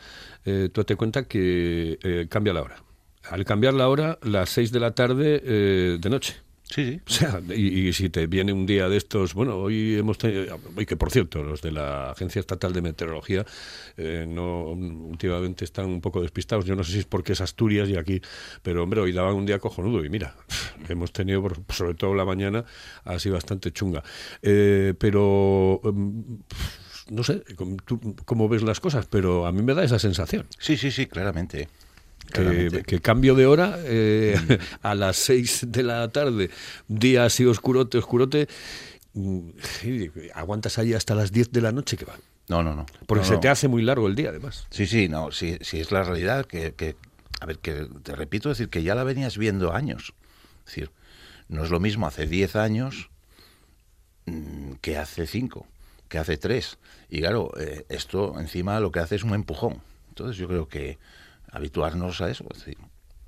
eh, 0.46 0.70
tú 0.72 0.84
te 0.84 0.96
cuenta 0.96 1.24
que 1.24 1.98
eh, 2.04 2.28
cambia 2.30 2.54
la 2.54 2.62
hora. 2.62 2.84
Al 3.30 3.46
cambiar 3.46 3.74
la 3.74 3.90
hora, 3.90 4.20
las 4.22 4.50
6 4.52 4.72
de 4.72 4.80
la 4.80 4.92
tarde 4.92 5.42
eh, 5.44 5.98
de 6.00 6.10
noche. 6.10 6.36
Sí, 6.72 6.86
sí. 6.86 7.02
O 7.06 7.10
sea, 7.10 7.42
y, 7.54 7.88
y 7.88 7.94
si 7.94 8.10
te 8.10 8.28
viene 8.28 8.54
un 8.54 8.66
día 8.66 8.88
de 8.88 8.96
estos, 8.96 9.34
bueno, 9.34 9.58
hoy 9.58 9.98
hemos 9.98 10.18
tenido, 10.18 10.58
hoy 10.76 10.86
que 10.86 10.96
por 10.96 11.12
cierto, 11.12 11.44
los 11.44 11.62
de 11.62 11.72
la 11.72 12.12
Agencia 12.12 12.40
Estatal 12.40 12.72
de 12.72 12.82
Meteorología 12.82 13.46
eh, 13.98 14.26
no 14.28 14.70
últimamente 14.70 15.66
están 15.66 15.88
un 15.88 16.00
poco 16.00 16.22
despistados. 16.22 16.64
Yo 16.64 16.76
no 16.76 16.84
sé 16.84 16.94
si 16.94 17.00
es 17.00 17.06
porque 17.06 17.34
es 17.34 17.42
Asturias 17.42 17.90
y 17.90 17.98
aquí, 17.98 18.22
pero 18.64 18.84
hombre, 18.84 19.02
hoy 19.02 19.12
daban 19.12 19.36
un 19.36 19.46
día 19.46 19.60
cojonudo 19.60 20.06
y 20.06 20.10
mira, 20.10 20.34
hemos 20.90 21.12
tenido, 21.12 21.44
sobre 21.70 21.94
todo 21.94 22.16
la 22.16 22.24
mañana, 22.24 22.64
así 23.04 23.30
bastante 23.30 23.72
chunga. 23.74 24.02
Eh, 24.42 24.94
pero 24.98 25.82
mm, 25.84 26.34
no 27.10 27.24
sé 27.24 27.44
tú 27.86 28.16
cómo 28.24 28.48
ves 28.48 28.64
las 28.64 28.80
cosas, 28.80 29.08
pero 29.08 29.46
a 29.46 29.52
mí 29.52 29.62
me 29.62 29.74
da 29.74 29.84
esa 29.84 30.00
sensación. 30.00 30.48
Sí, 30.58 30.78
sí, 30.78 30.90
sí, 30.90 31.06
claramente. 31.08 31.68
Que, 32.32 32.42
claramente. 32.42 32.84
que 32.84 33.00
cambio 33.02 33.36
de 33.36 33.46
hora 33.46 33.78
eh, 33.84 34.36
a 34.82 34.96
las 34.96 35.18
6 35.18 35.66
de 35.68 35.84
la 35.84 36.08
tarde, 36.10 36.50
día 36.88 37.26
así 37.26 37.46
oscurote, 37.46 37.98
oscurote, 37.98 38.48
mm, 39.14 39.50
aguantas 40.34 40.78
ahí 40.80 40.94
hasta 40.94 41.14
las 41.16 41.32
10 41.32 41.52
de 41.52 41.62
la 41.62 41.72
noche 41.72 41.98
que 41.98 42.06
va. 42.06 42.16
No, 42.48 42.64
no, 42.64 42.76
no. 42.76 42.86
Porque 43.06 43.22
No, 43.22 43.28
se 43.28 43.34
no. 43.36 43.40
te 43.40 43.50
hace 43.50 43.68
muy 43.68 43.82
largo 43.82 44.08
el 44.08 44.16
día, 44.16 44.30
además. 44.30 44.66
Sí, 44.72 44.86
sí, 44.88 45.08
no, 45.08 45.32
sí, 45.32 45.58
sí 45.62 45.80
es 45.80 45.92
la 45.92 46.04
realidad 46.04 46.46
que, 46.46 46.74
que- 46.74 46.96
a 47.40 47.46
ver, 47.46 47.60
que 47.60 47.88
te 48.04 48.16
repito, 48.16 48.50
decir 48.50 48.70
que 48.70 48.84
ya 48.84 48.94
la 48.96 49.04
venías 49.04 49.38
viendo 49.38 49.74
años. 49.74 50.14
Es 50.60 50.66
decir, 50.66 50.92
no 51.50 51.64
es 51.64 51.70
lo 51.70 51.80
mismo 51.80 52.06
hace 52.08 52.28
10 52.28 52.56
años 52.56 53.10
mm, 54.26 54.74
que 54.82 54.98
hace 54.98 55.28
5, 55.28 55.66
que 56.08 56.18
hace 56.18 56.38
3. 56.38 56.78
Y 57.10 57.20
claro, 57.22 57.52
eh, 57.60 57.86
esto 57.90 58.40
encima 58.40 58.80
lo 58.80 58.92
que 58.92 59.00
hace 59.00 59.16
es 59.16 59.24
un 59.24 59.34
empujón. 59.34 59.82
Entonces 60.10 60.38
yo 60.38 60.48
creo 60.48 60.68
que 60.68 60.98
habituarnos 61.52 62.22
a 62.22 62.30
eso, 62.30 62.46
es 62.52 62.60
decir, 62.60 62.78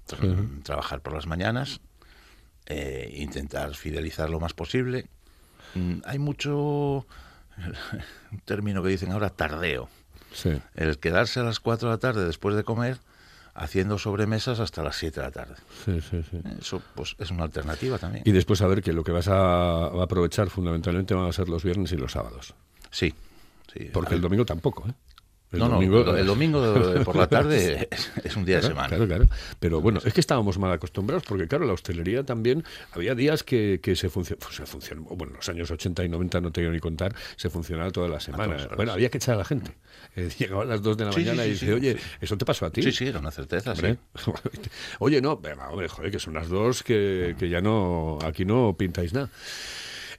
tra- 0.08 0.64
trabajar 0.64 1.02
por 1.02 1.14
las 1.14 1.28
mañanas, 1.28 1.82
eh, 2.66 3.14
intentar 3.18 3.74
fidelizar 3.76 4.30
lo 4.30 4.40
más 4.40 4.54
posible. 4.54 5.08
Mm, 5.76 6.00
hay 6.06 6.20
mucho, 6.20 7.06
un 8.32 8.40
término 8.46 8.82
que 8.84 8.90
dicen 8.90 9.12
ahora, 9.12 9.30
tardeo 9.30 9.90
Sí. 10.34 10.50
el 10.76 10.98
quedarse 10.98 11.40
a 11.42 11.44
las 11.44 11.60
4 11.60 11.90
de 11.90 11.94
la 11.96 12.00
tarde 12.00 12.26
después 12.26 12.56
de 12.56 12.64
comer 12.64 12.98
haciendo 13.54 14.00
sobremesas 14.00 14.60
hasta 14.60 14.82
las 14.82 14.96
7 14.96 15.20
de 15.20 15.26
la 15.28 15.32
tarde. 15.32 15.56
Sí, 15.86 16.02
sí, 16.02 16.24
sí. 16.32 16.42
Eso 16.60 16.82
pues 16.96 17.16
es 17.20 17.30
una 17.30 17.44
alternativa 17.44 18.00
también. 18.00 18.24
Y 18.26 18.32
después 18.32 18.58
saber 18.58 18.82
que 18.82 18.94
lo 18.94 19.04
que 19.04 19.12
vas 19.12 19.28
a, 19.28 19.86
a 19.86 20.04
aprovechar 20.04 20.50
fundamentalmente 20.50 21.14
van 21.14 21.28
a 21.28 21.34
ser 21.34 21.50
los 21.50 21.64
viernes 21.64 21.92
y 21.92 21.98
los 21.98 22.14
sábados. 22.14 22.56
Sí, 22.90 23.14
sí. 23.72 23.90
Porque 23.94 24.16
el 24.16 24.22
domingo 24.22 24.44
tampoco, 24.44 24.88
¿eh? 24.90 24.94
El 25.54 25.60
no, 25.60 25.70
no, 25.70 26.18
el 26.18 26.26
domingo 26.26 26.74
por 27.06 27.16
la 27.16 27.28
tarde 27.28 27.88
es, 28.24 28.36
un 28.36 28.44
día 28.44 28.58
de 28.58 28.64
semana. 28.64 28.88
Claro, 28.88 29.06
claro. 29.06 29.28
Pero 29.60 29.82
bueno, 29.82 30.00
es 30.04 30.12
que 30.12 30.20
estábamos 30.20 30.58
mal 30.58 30.72
acostumbrados 30.72 31.24
porque, 31.28 31.48
claro, 31.48 31.66
la 31.66 31.74
hostelería 31.74 32.24
también, 32.24 32.64
había 32.92 33.14
días 33.14 33.44
que, 33.44 33.80
que 33.82 33.96
se, 33.96 34.10
funcionó, 34.10 34.42
se 34.50 34.66
funcionó, 34.66 35.04
bueno, 35.04 35.34
en 35.34 35.38
los 35.38 35.50
años 35.50 35.70
80 35.70 36.04
y 36.06 36.10
90 36.10 36.42
no 36.42 36.52
te 36.52 36.62
quiero 36.62 36.74
ni 36.74 36.80
contar, 36.80 37.14
se 37.36 37.52
funcionaba 37.52 37.92
toda 37.92 38.08
la 38.08 38.20
semana. 38.20 38.68
Bueno, 38.76 38.94
había 38.94 39.10
que 39.10 39.20
echar 39.20 39.36
a 39.36 39.38
la 39.40 39.46
gente. 39.46 39.72
Eh, 40.16 40.30
llegaba 40.38 40.62
a 40.62 40.66
las 40.66 40.82
2 40.84 40.98
de 40.98 41.06
la 41.06 41.12
Sí, 41.12 41.22
mañana 41.22 41.44
sí, 41.44 41.50
y 41.50 41.52
dice, 41.54 41.74
oye, 41.74 41.98
¿eso 42.22 42.38
te 42.38 42.46
pasó 42.46 42.68
a 42.68 42.70
ti? 42.70 42.84
Sí, 42.84 42.92
sí, 42.92 43.08
era 43.08 43.20
una 43.20 43.32
certeza, 43.32 43.76
sí. 43.76 43.98
Oye, 45.00 45.22
no, 45.22 45.34
hombre, 45.34 45.56
joder, 45.88 46.12
que 46.12 46.20
son 46.20 46.36
las 46.36 46.50
dos 46.50 46.84
que, 46.84 47.36
que 47.40 47.50
ya 47.50 47.62
no, 47.62 48.20
aquí 48.24 48.46
no 48.46 48.76
pintáis 48.78 49.14
nada. 49.14 49.32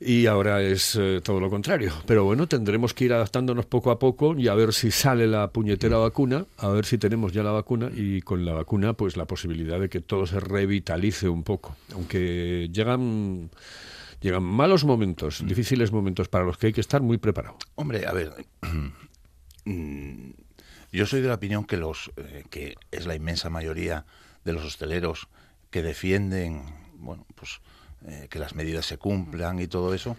Y 0.00 0.26
ahora 0.26 0.62
es 0.62 0.96
eh, 0.96 1.20
todo 1.22 1.40
lo 1.40 1.50
contrario. 1.50 1.92
Pero 2.06 2.24
bueno, 2.24 2.46
tendremos 2.46 2.94
que 2.94 3.04
ir 3.04 3.12
adaptándonos 3.12 3.66
poco 3.66 3.90
a 3.90 3.98
poco 3.98 4.36
y 4.36 4.48
a 4.48 4.54
ver 4.54 4.72
si 4.72 4.90
sale 4.90 5.26
la 5.26 5.48
puñetera 5.48 5.98
vacuna, 5.98 6.46
a 6.58 6.68
ver 6.68 6.84
si 6.84 6.98
tenemos 6.98 7.32
ya 7.32 7.42
la 7.42 7.52
vacuna 7.52 7.90
y 7.94 8.20
con 8.22 8.44
la 8.44 8.52
vacuna 8.52 8.94
pues 8.94 9.16
la 9.16 9.26
posibilidad 9.26 9.80
de 9.80 9.88
que 9.88 10.00
todo 10.00 10.26
se 10.26 10.40
revitalice 10.40 11.28
un 11.28 11.42
poco. 11.42 11.76
Aunque 11.92 12.68
llegan, 12.72 13.50
llegan 14.20 14.42
malos 14.42 14.84
momentos, 14.84 15.44
difíciles 15.46 15.92
momentos 15.92 16.28
para 16.28 16.44
los 16.44 16.58
que 16.58 16.68
hay 16.68 16.72
que 16.72 16.80
estar 16.80 17.02
muy 17.02 17.18
preparado. 17.18 17.56
Hombre, 17.74 18.06
a 18.06 18.12
ver, 18.12 18.32
mm, 19.64 20.30
yo 20.92 21.06
soy 21.06 21.20
de 21.20 21.28
la 21.28 21.34
opinión 21.34 21.64
que 21.64 21.76
los 21.76 22.10
eh, 22.16 22.44
que 22.50 22.76
es 22.90 23.06
la 23.06 23.14
inmensa 23.14 23.50
mayoría 23.50 24.04
de 24.44 24.52
los 24.52 24.64
hosteleros 24.64 25.28
que 25.70 25.82
defienden, 25.82 26.62
bueno, 26.98 27.26
pues 27.34 27.60
eh, 28.06 28.28
que 28.30 28.38
las 28.38 28.54
medidas 28.54 28.86
se 28.86 28.98
cumplan 28.98 29.58
y 29.60 29.66
todo 29.66 29.94
eso, 29.94 30.16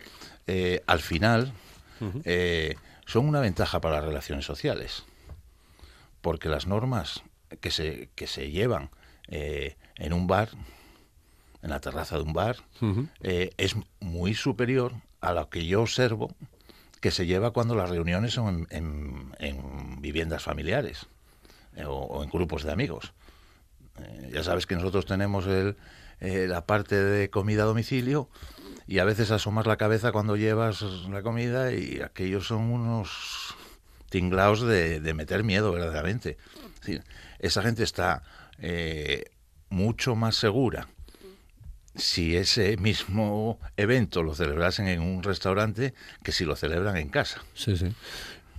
eh, 0.48 0.82
al 0.88 1.00
final 1.00 1.54
eh, 2.26 2.76
son 3.06 3.28
una 3.28 3.40
ventaja 3.40 3.80
para 3.82 3.96
las 3.98 4.06
relaciones 4.06 4.46
sociales, 4.46 5.04
porque 6.22 6.50
las 6.50 6.68
normas 6.68 7.22
que 7.62 7.72
se 7.72 8.10
que 8.16 8.28
se 8.28 8.52
llevan 8.52 8.90
en 9.28 10.14
un 10.14 10.28
bar, 10.28 10.50
en 11.62 11.70
la 11.70 11.80
terraza 11.80 12.18
de 12.18 12.24
un 12.24 12.34
bar, 12.34 12.58
es 13.22 13.76
muy 14.00 14.34
superior 14.36 14.94
a 15.22 15.34
lo 15.34 15.50
que 15.50 15.66
yo 15.66 15.82
observo 15.82 16.34
que 17.02 17.12
se 17.12 17.26
lleva 17.26 17.52
cuando 17.52 17.76
las 17.76 17.90
reuniones 17.90 18.34
son 18.34 18.68
en, 18.72 18.86
en- 19.40 19.58
en 19.58 20.02
viviendas 20.02 20.44
familiares 20.44 21.06
o, 21.86 21.92
o 21.92 22.24
en 22.24 22.30
grupos 22.30 22.64
de 22.64 22.72
amigos. 22.72 23.14
Eh, 24.06 24.32
ya 24.34 24.44
sabes 24.44 24.66
que 24.66 24.76
nosotros 24.76 25.06
tenemos 25.06 25.48
el, 25.48 25.76
eh, 26.20 26.48
la 26.48 26.66
parte 26.66 26.96
de 26.96 27.30
comida 27.30 27.64
a 27.64 27.66
domicilio 27.66 28.30
y 28.88 29.00
a 29.00 29.06
veces 29.06 29.32
asomas 29.32 29.66
la 29.66 29.78
cabeza 29.78 30.12
cuando 30.12 30.36
llevas 30.36 30.82
la 31.10 31.22
comida 31.24 31.74
y 31.74 32.02
aquellos 32.02 32.48
son 32.48 32.72
unos 32.72 33.56
tinglaos 34.10 34.62
de, 34.62 35.14
meter 35.14 35.44
miedo 35.44 35.72
verdaderamente. 35.72 36.38
Es 36.76 36.80
decir, 36.82 37.04
esa 37.40 37.62
gente 37.62 37.84
está 37.84 38.24
eh, 38.60 39.26
mucho 39.70 40.16
más 40.16 40.36
segura 40.36 40.88
si 41.96 42.36
ese 42.36 42.78
mismo 42.78 43.60
evento 43.78 44.22
lo 44.22 44.36
celebrasen 44.36 44.88
en 44.88 45.02
un 45.02 45.24
restaurante 45.24 45.94
que 46.24 46.32
si 46.32 46.46
lo 46.46 46.56
celebran 46.56 46.98
en 46.98 47.10
casa. 47.10 47.42
Sí, 47.54 47.78
sí. 47.78 47.88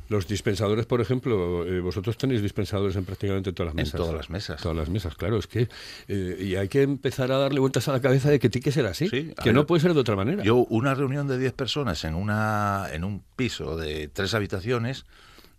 Los 0.09 0.29
dispensadores, 0.29 0.87
por 0.87 1.01
ejemplo, 1.01 1.67
eh, 1.67 1.81
vosotros 1.81 2.17
tenéis 2.17 2.43
dispensadores 2.43 2.95
en 2.97 3.05
prácticamente 3.05 3.53
todas 3.53 3.75
las 3.75 3.79
En 3.81 3.85
mesas. 3.87 4.01
todas 4.01 4.15
las 4.15 4.31
mesas. 4.31 4.63
Todas 4.63 4.77
las 4.77 4.89
mesas, 4.89 5.15
claro. 5.17 5.37
Es 5.39 5.47
que 5.47 5.69
eh, 6.09 6.37
y 6.41 6.55
hay 6.55 6.69
que 6.69 6.83
empezar 6.83 7.33
a 7.33 7.39
darle 7.39 7.59
vueltas 7.61 7.89
a 7.89 7.93
la 7.93 8.01
cabeza 8.01 8.31
de 8.31 8.39
que 8.39 8.49
tiene 8.49 8.63
que 8.65 8.73
ser 8.73 8.87
así, 8.87 9.09
Sí, 9.09 9.33
que 9.35 9.45
ver, 9.47 9.55
no 9.55 9.67
puede 9.67 9.81
ser 9.83 9.95
de 9.95 10.01
otra 10.01 10.15
manera. 10.17 10.43
Yo, 10.45 10.57
una 10.57 10.95
reunión 10.95 11.27
de 11.27 11.39
10 11.39 11.53
personas 11.55 12.05
en, 12.05 12.15
una, 12.15 12.87
en 12.93 13.05
un 13.05 13.23
piso 13.37 13.77
de 13.77 14.09
tres 14.09 14.35
habitaciones, 14.35 15.07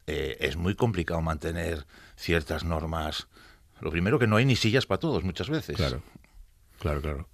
eh, 0.07 0.37
es 0.39 0.55
muy 0.55 0.75
complicado 0.75 1.21
mantener 1.21 1.85
ciertas 2.15 2.63
normas. 2.63 3.27
Lo 3.81 3.91
primero 3.91 4.17
que 4.17 4.27
no 4.27 4.37
hay 4.37 4.45
ni 4.45 4.55
sillas 4.55 4.85
para 4.85 4.99
todos 4.99 5.23
muchas 5.23 5.49
veces. 5.49 5.75
Claro, 5.75 6.01
claro, 6.79 7.01
claro. 7.01 7.27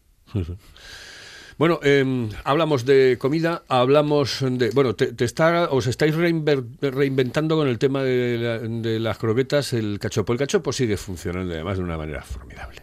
Bueno, 1.58 1.80
eh, 1.84 2.30
hablamos 2.44 2.86
de 2.86 3.18
comida, 3.20 3.64
hablamos 3.68 4.40
de... 4.42 4.72
Bueno, 4.72 4.96
te, 4.96 5.14
te 5.14 5.26
está, 5.26 5.70
os 5.70 5.88
estáis 5.88 6.16
reinver- 6.16 6.66
reinventando 6.82 7.56
con 7.56 7.68
el 7.68 7.78
tema 7.80 8.04
de, 8.04 8.38
la- 8.38 8.60
de 8.60 9.00
las 9.00 9.18
croquetas, 9.18 9.74
el 9.74 10.00
cachopo. 10.00 10.34
El 10.34 10.40
cachopo 10.40 10.74
sigue 10.74 10.98
funcionando 10.98 11.54
además 11.54 11.78
de 11.78 11.84
una 11.84 11.98
manera 11.98 12.22
formidable. 12.24 12.82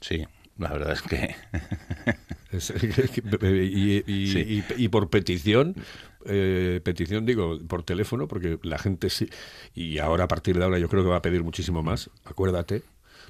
Sí, 0.00 0.24
la 0.58 0.68
verdad 0.72 0.92
es 0.92 1.02
que... 1.02 1.34
Es- 2.52 2.72
y, 3.42 4.04
y- 4.06 4.26
Sí. 4.28 4.64
y- 4.78 4.84
y 4.84 4.88
por 4.88 5.10
petición, 5.10 5.74
eh, 6.26 6.80
petición 6.84 7.26
digo, 7.26 7.58
por 7.66 7.82
teléfono, 7.82 8.28
porque 8.28 8.58
la 8.62 8.78
gente 8.78 9.10
sí, 9.10 9.28
y 9.74 9.98
ahora 9.98 10.24
a 10.24 10.28
partir 10.28 10.56
de 10.58 10.62
ahora 10.64 10.78
yo 10.78 10.88
creo 10.88 11.02
que 11.02 11.08
va 11.08 11.16
a 11.16 11.22
pedir 11.22 11.42
muchísimo 11.42 11.82
más, 11.82 12.10
acuérdate, 12.24 12.82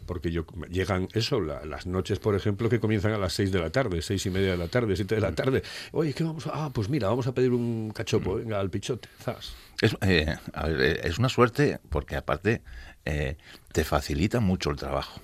porque 0.06 0.30
yo 0.30 0.44
llegan 0.70 1.08
eso, 1.14 1.40
la- 1.40 1.64
las 1.64 1.86
noches, 1.86 2.18
por 2.18 2.34
ejemplo, 2.34 2.68
que 2.68 2.80
comienzan 2.80 3.12
a 3.12 3.18
las 3.18 3.32
seis 3.32 3.50
de 3.52 3.58
la 3.60 3.70
tarde, 3.70 4.02
seis 4.02 4.24
y 4.26 4.30
media 4.30 4.52
de 4.52 4.56
la 4.56 4.68
tarde, 4.68 4.96
siete 4.96 5.14
de 5.16 5.20
la 5.20 5.34
tarde. 5.34 5.62
Oye, 5.92 6.12
¿qué 6.12 6.24
vamos 6.24 6.46
a...? 6.46 6.50
Ah, 6.66 6.70
pues 6.72 6.88
mira, 6.88 7.08
vamos 7.08 7.26
a 7.26 7.34
pedir 7.34 7.50
un 7.52 7.90
cachopo, 7.94 8.36
venga, 8.36 8.60
al 8.60 8.70
pichote, 8.70 9.08
zas. 9.22 9.54
Es, 9.80 9.96
eh, 10.02 10.34
a 10.52 10.68
ver, 10.68 10.80
eh, 10.80 11.00
es 11.04 11.18
una 11.18 11.28
suerte 11.28 11.80
porque 11.90 12.16
aparte 12.16 12.62
eh, 13.04 13.36
te 13.72 13.84
facilita 13.84 14.40
mucho 14.40 14.70
el 14.70 14.76
trabajo. 14.76 15.20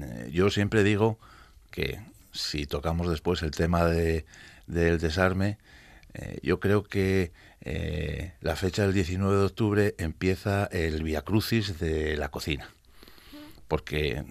Eh, 0.00 0.30
yo 0.32 0.50
siempre 0.50 0.82
digo 0.84 1.18
que 1.70 2.00
si 2.32 2.66
tocamos 2.66 3.08
después 3.10 3.42
el 3.42 3.50
tema 3.50 3.84
de, 3.86 4.24
del 4.66 4.98
desarme, 4.98 5.58
eh, 6.14 6.38
yo 6.42 6.60
creo 6.60 6.82
que 6.84 7.32
eh, 7.62 8.32
la 8.40 8.56
fecha 8.56 8.82
del 8.82 8.92
19 8.94 9.36
de 9.36 9.44
octubre 9.44 9.94
empieza 9.98 10.66
el 10.66 11.02
Via 11.02 11.22
Crucis 11.22 11.78
de 11.78 12.16
la 12.16 12.30
cocina, 12.30 12.68
porque 13.70 14.24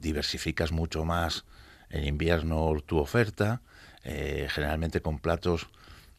diversificas 0.00 0.72
mucho 0.72 1.04
más 1.04 1.44
en 1.90 2.06
invierno 2.06 2.74
tu 2.86 2.96
oferta, 2.98 3.60
eh, 4.02 4.48
generalmente 4.50 5.02
con 5.02 5.18
platos 5.18 5.68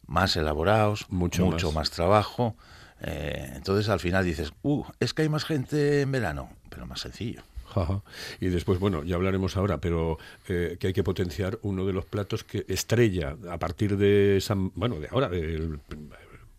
más 0.06 0.36
elaborados, 0.36 1.06
Mucho 1.10 1.44
mucho, 1.44 1.66
más. 1.66 1.74
más. 1.74 1.90
trabajo. 1.90 2.56
eh, 3.00 3.50
entonces 3.56 3.88
al 3.88 3.98
final 3.98 4.24
dices, 4.24 4.52
uh, 4.62 4.84
es 5.00 5.12
que 5.12 5.22
hay 5.22 5.28
más 5.28 5.44
gente 5.44 6.02
en 6.02 6.12
verano, 6.12 6.48
pero 6.70 6.86
más 6.86 7.00
sencillo. 7.00 7.42
Ajá. 7.74 8.02
Y 8.40 8.46
después, 8.50 8.78
bueno, 8.78 9.02
ya 9.02 9.16
hablaremos 9.16 9.56
ahora, 9.56 9.78
pero 9.78 10.16
eh, 10.48 10.76
que 10.78 10.86
hay 10.86 10.92
que 10.92 11.02
potenciar 11.02 11.58
uno 11.62 11.84
de 11.84 11.92
los 11.92 12.04
platos 12.04 12.44
que 12.44 12.64
estrella 12.68 13.36
a 13.50 13.58
partir 13.58 13.96
de 13.96 14.38
San, 14.40 14.70
bueno, 14.76 15.00
de 15.00 15.08
ahora, 15.10 15.28
del, 15.28 15.80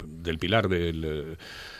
del 0.05 0.37
pilar 0.39 0.67
del 0.67 1.03
eh, 1.05 1.37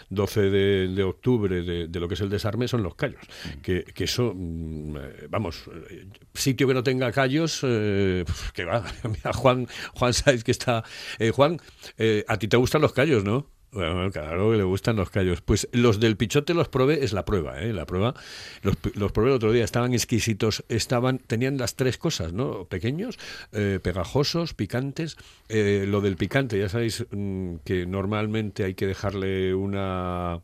12 0.09 0.41
de, 0.49 1.03
octubre 1.03 1.61
de, 1.61 1.99
lo 1.99 2.07
que 2.07 2.13
es 2.13 2.21
el 2.21 2.29
desarme 2.29 2.67
son 2.67 2.83
los 2.83 2.95
callos. 2.95 3.21
Que, 3.61 3.83
que 3.83 4.05
eso, 4.05 4.33
mm, 4.35 4.97
eh, 4.97 5.27
vamos, 5.29 5.63
eh, 5.89 6.07
sitio 6.33 6.67
que 6.67 6.73
no 6.73 6.83
tenga 6.83 7.11
callos, 7.11 7.61
eh, 7.63 8.25
que 8.53 8.65
va. 8.65 8.83
Mira, 9.03 9.33
Juan, 9.33 9.67
Juan 9.93 10.13
Saiz 10.13 10.43
que 10.43 10.51
está. 10.51 10.83
eh, 11.19 11.31
Juan, 11.31 11.59
eh, 11.97 12.23
a 12.27 12.37
ti 12.37 12.47
te 12.47 12.57
gustan 12.57 12.81
los 12.81 12.93
callos, 12.93 13.23
¿no? 13.23 13.47
Bueno, 13.75 14.09
claro 14.09 14.51
que 14.51 14.57
le 14.57 14.63
gustan 14.63 14.95
los 14.95 15.09
callos. 15.09 15.41
Pues 15.41 15.67
los 15.73 15.99
del 15.99 16.15
pichote 16.15 16.53
los 16.53 16.69
probé, 16.69 17.03
es 17.03 17.11
la 17.11 17.25
prueba, 17.25 17.61
¿eh? 17.61 17.73
La 17.73 17.85
prueba. 17.85 18.15
Los, 18.61 18.77
los 18.93 19.11
probé 19.11 19.31
el 19.31 19.35
otro 19.35 19.51
día, 19.51 19.65
estaban 19.65 19.93
exquisitos, 19.93 20.63
estaban, 20.69 21.17
tenían 21.17 21.57
las 21.57 21.75
tres 21.75 21.97
cosas, 21.97 22.31
¿no? 22.31 22.63
Pequeños, 22.63 23.19
eh, 23.51 23.81
pegajosos, 23.83 24.53
picantes. 24.53 25.17
Eh, 25.49 25.83
lo 25.89 25.99
del 25.99 26.15
picante, 26.15 26.57
ya 26.57 26.69
sabéis 26.69 27.05
mm, 27.11 27.55
que 27.65 27.85
normalmente 27.85 28.63
hay 28.63 28.75
que 28.75 28.87
dejarle 28.87 29.53
una 29.53 30.39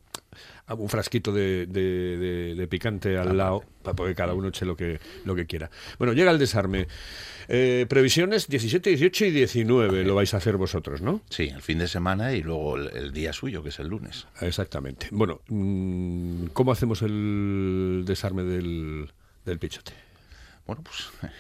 un 0.73 0.89
frasquito 0.89 1.31
de, 1.31 1.65
de- 1.67 2.17
de- 2.17 2.55
de 2.55 2.67
picante 2.67 3.17
al 3.17 3.35
lado 3.37 3.63
para 3.83 4.07
que 4.09 4.15
cada 4.15 4.33
uno 4.33 4.49
eche 4.49 4.65
lo 4.65 4.75
que, 4.75 4.99
lo 5.25 5.35
que 5.35 5.45
quiera. 5.45 5.69
Bueno, 5.97 6.13
llega 6.13 6.31
el 6.31 6.39
desarme. 6.39 6.87
Eh, 7.47 7.85
previsiones 7.89 8.47
17, 8.47 8.91
18 8.91 9.25
y 9.25 9.31
19 9.31 10.03
lo 10.05 10.15
vais 10.15 10.33
a 10.33 10.37
hacer 10.37 10.57
vosotros, 10.57 11.01
¿no? 11.01 11.21
Sí, 11.29 11.49
el 11.49 11.61
fin 11.61 11.79
de 11.79 11.87
semana 11.87 12.33
y 12.33 12.41
luego 12.43 12.77
el, 12.77 12.89
el 12.95 13.11
día 13.11 13.33
suyo, 13.33 13.61
que 13.63 13.69
es 13.69 13.79
el 13.79 13.87
lunes. 13.87 14.27
Exactamente. 14.39 15.07
Bueno, 15.11 15.41
mm, 15.49 16.45
¿cómo 16.53 16.71
hacemos 16.71 17.01
el 17.01 18.03
desarme 18.05 18.43
del, 18.43 19.11
del 19.45 19.59
pichote? 19.59 19.91
Bueno, 20.67 20.83
pues 20.83 21.09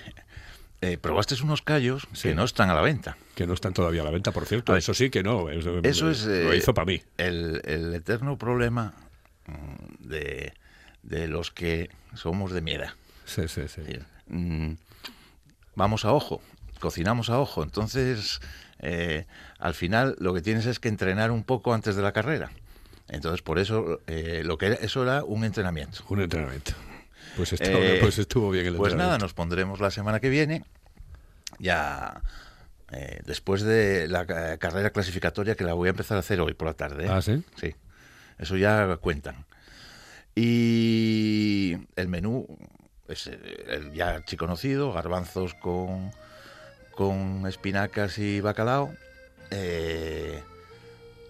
eh, 0.81 0.97
probaste 0.97 1.35
unos 1.43 1.61
callos 1.61 2.07
Sí. 2.13 2.29
que 2.29 2.35
no 2.35 2.43
están 2.43 2.69
a 2.69 2.73
la 2.73 2.81
venta. 2.81 3.15
Que 3.35 3.45
no 3.47 3.53
están 3.53 3.73
todavía 3.73 4.01
a 4.01 4.05
la 4.05 4.11
venta, 4.11 4.31
por 4.31 4.45
cierto. 4.45 4.73
Ver, 4.73 4.79
Eso 4.79 4.93
sí 4.93 5.09
que 5.09 5.23
no. 5.23 5.49
Eso, 5.49 5.79
Eso 5.83 6.09
es... 6.09 6.25
Lo 6.25 6.51
eh, 6.51 6.57
hizo 6.57 6.73
para 6.73 6.85
mí. 6.85 7.01
El, 7.17 7.61
el 7.65 7.93
eterno 7.93 8.37
problema 8.37 8.93
de, 9.99 10.53
de 11.03 11.27
los 11.27 11.51
que 11.51 11.89
somos 12.15 12.51
de 12.51 12.61
mi 12.61 12.71
edad. 12.73 12.91
Sí, 13.25 13.43
sí, 13.47 13.61
sí. 13.67 13.81
Es 13.81 13.87
decir, 13.87 14.05
mm, 14.27 14.73
vamos 15.75 16.05
a 16.05 16.13
ojo, 16.13 16.41
cocinamos 16.79 17.29
a 17.29 17.39
ojo. 17.39 17.63
Entonces, 17.63 18.39
eh, 18.79 19.25
al 19.59 19.73
final 19.73 20.15
lo 20.19 20.33
que 20.33 20.41
tienes 20.41 20.65
es 20.65 20.79
que 20.79 20.89
entrenar 20.89 21.31
un 21.31 21.43
poco 21.43 21.73
antes 21.73 21.95
de 21.95 22.01
la 22.01 22.11
carrera. 22.11 22.51
Entonces, 23.07 23.41
por 23.41 23.59
eso, 23.59 23.99
eh, 24.07 24.41
lo 24.45 24.57
que 24.57 24.67
era, 24.67 24.75
eso 24.75 25.03
era 25.03 25.23
un 25.23 25.43
entrenamiento. 25.43 26.03
Un 26.09 26.21
entrenamiento. 26.21 26.71
Pues 27.35 27.53
estuvo, 27.53 27.77
Eh, 27.77 27.97
pues 28.01 28.17
estuvo 28.17 28.49
bien 28.51 28.65
el 28.67 28.75
Pues 28.77 28.95
nada, 28.95 29.17
nos 29.17 29.33
pondremos 29.33 29.79
la 29.79 29.91
semana 29.91 30.19
que 30.19 30.29
viene, 30.29 30.63
ya 31.59 32.21
eh, 32.91 33.21
después 33.25 33.61
de 33.61 34.07
la 34.07 34.25
ca- 34.25 34.57
carrera 34.57 34.89
clasificatoria 34.91 35.55
que 35.55 35.63
la 35.63 35.73
voy 35.73 35.87
a 35.87 35.91
empezar 35.91 36.17
a 36.17 36.21
hacer 36.21 36.41
hoy 36.41 36.53
por 36.53 36.67
la 36.67 36.73
tarde. 36.73 37.05
¿eh? 37.05 37.09
Ah, 37.09 37.21
¿sí? 37.21 37.43
Sí, 37.59 37.73
eso 38.41 38.57
ya 38.57 38.97
cuentan. 38.97 39.45
Y 40.35 41.77
el 41.95 42.07
menú 42.07 42.47
es 43.07 43.27
eh, 43.27 43.65
el 43.69 43.93
ya 43.93 44.09
archiconocido, 44.15 44.91
garbanzos 44.93 45.53
con, 45.55 46.11
con 46.95 47.45
espinacas 47.47 48.17
y 48.17 48.41
bacalao, 48.41 48.93
eh, 49.51 50.41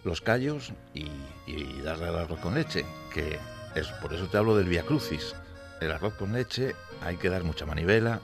los 0.03 0.21
callos 0.21 0.71
y, 0.93 1.07
y 1.47 1.81
darle 1.81 2.07
al 2.07 2.17
arroz 2.19 2.39
con 2.39 2.53
leche, 2.55 2.85
que 3.13 3.39
es 3.75 3.87
por 4.01 4.13
eso 4.13 4.27
te 4.27 4.37
hablo 4.37 4.55
del 4.55 4.67
Via 4.69 4.83
Crucis. 4.83 5.35
El 5.79 5.91
arroz 5.91 6.13
con 6.13 6.33
leche 6.33 6.75
hay 7.03 7.17
que 7.17 7.29
dar 7.29 7.43
mucha 7.43 7.65
manivela, 7.65 8.21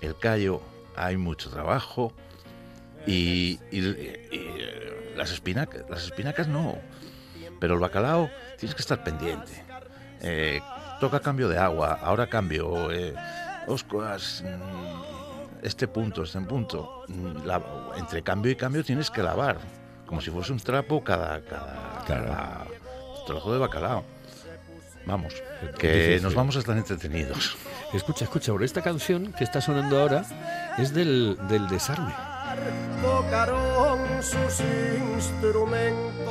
el 0.00 0.16
callo 0.18 0.60
hay 0.96 1.16
mucho 1.16 1.50
trabajo 1.50 2.12
y, 3.06 3.60
y- 3.70 3.78
y, 3.78 4.18
eh, 4.32 5.12
las 5.16 5.30
espinacas, 5.30 5.84
las 5.88 6.04
espinacas 6.04 6.48
no, 6.48 6.76
pero 7.60 7.74
el 7.74 7.80
bacalao 7.80 8.30
tienes 8.58 8.74
que 8.74 8.82
estar 8.82 9.02
pendiente. 9.04 9.52
Eh, 10.20 10.60
toca 11.00 11.20
cambio 11.20 11.48
de 11.48 11.58
agua, 11.58 11.98
ahora 12.02 12.26
cambio. 12.26 12.90
Eh, 12.92 13.14
oscuas, 13.66 14.42
mm, 14.44 15.64
este 15.66 15.88
punto, 15.88 16.22
este 16.22 16.40
punto. 16.40 17.04
mm, 17.08 17.46
la- 17.46 17.62
entre 17.96 18.22
cambio 18.22 18.50
y 18.52 18.56
cambio 18.56 18.82
tienes 18.84 19.10
que 19.10 19.22
lavar, 19.22 19.56
como 20.06 20.20
si 20.20 20.30
fuese 20.30 20.52
un 20.52 20.58
trapo 20.60 21.02
cada, 21.04 21.40
cada, 21.42 22.02
Claro. 22.06 22.24
cada 22.26 22.66
trozo 23.26 23.52
de 23.52 23.58
bacalao. 23.58 24.04
Vamos, 25.06 25.34
que 25.78 25.92
difícil. 25.92 26.22
nos 26.24 26.34
vamos 26.34 26.56
a 26.56 26.58
estar 26.58 26.76
entretenidos. 26.76 27.56
Escucha, 27.92 28.24
escucha, 28.24 28.50
ahora 28.50 28.64
esta 28.64 28.82
canción 28.82 29.32
que 29.32 29.44
está 29.44 29.60
sonando 29.60 30.00
ahora 30.00 30.24
es 30.78 30.92
del, 30.92 31.38
del 31.48 31.68
desarme. 31.68 32.12
tocaron 33.02 33.98
sus 34.22 34.60
instrumentos. 35.14 36.25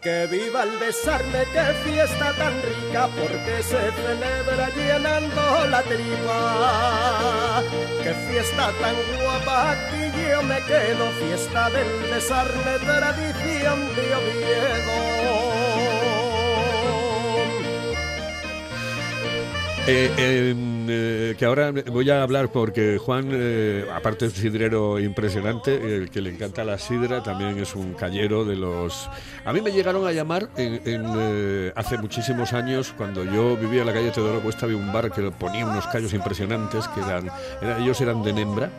Que 0.00 0.28
viva 0.30 0.62
el 0.62 0.78
desarme, 0.78 1.44
qué 1.52 1.74
fiesta 1.84 2.32
tan 2.34 2.54
rica, 2.62 3.08
porque 3.08 3.62
se 3.64 3.90
celebra 3.90 4.70
llenando 4.76 5.66
la 5.68 5.82
tripa. 5.82 7.62
Qué 8.04 8.14
fiesta 8.30 8.72
tan 8.80 8.94
guapa, 9.20 9.72
aquí 9.72 10.12
yo 10.30 10.42
me 10.44 10.60
quedo, 10.62 11.10
fiesta 11.18 11.68
del 11.70 12.10
desarme, 12.10 12.78
tradición 12.78 13.96
de 13.96 14.14
Oviedo. 14.14 15.17
Eh, 19.90 20.12
eh, 20.18 20.54
eh, 20.90 21.34
que 21.38 21.44
ahora 21.46 21.72
voy 21.86 22.10
a 22.10 22.22
hablar 22.22 22.52
porque 22.52 22.98
Juan, 22.98 23.30
eh, 23.32 23.86
aparte 23.94 24.26
es 24.26 24.34
sidrero 24.34 25.00
impresionante, 25.00 25.74
el 25.96 26.10
que 26.10 26.20
le 26.20 26.28
encanta 26.28 26.62
la 26.62 26.76
sidra, 26.76 27.22
también 27.22 27.58
es 27.58 27.74
un 27.74 27.94
callero 27.94 28.44
de 28.44 28.56
los... 28.56 29.08
A 29.46 29.52
mí 29.54 29.62
me 29.62 29.72
llegaron 29.72 30.06
a 30.06 30.12
llamar 30.12 30.50
en, 30.58 30.82
en, 30.84 31.06
eh, 31.16 31.72
hace 31.74 31.96
muchísimos 31.96 32.52
años, 32.52 32.92
cuando 32.98 33.24
yo 33.24 33.56
vivía 33.56 33.80
en 33.80 33.86
la 33.86 33.94
calle 33.94 34.10
Teodoro 34.10 34.40
Cuesta, 34.42 34.66
había 34.66 34.76
un 34.76 34.92
bar 34.92 35.10
que 35.10 35.22
ponía 35.30 35.64
unos 35.64 35.86
callos 35.86 36.12
impresionantes, 36.12 36.86
que 36.88 37.00
eran, 37.00 37.30
era- 37.62 37.78
ellos 37.78 37.98
eran 38.02 38.22
de 38.22 38.34
Nembra, 38.34 38.70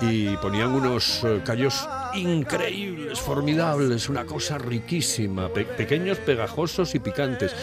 y 0.00 0.36
ponían 0.38 0.72
unos 0.74 1.20
callos 1.44 1.86
increíbles, 2.14 3.20
formidables, 3.20 4.08
una 4.08 4.24
cosa 4.24 4.56
riquísima, 4.56 5.50
pe- 5.50 5.64
pequeños, 5.66 6.16
pegajosos 6.18 6.94
y 6.94 6.98
picantes. 6.98 7.54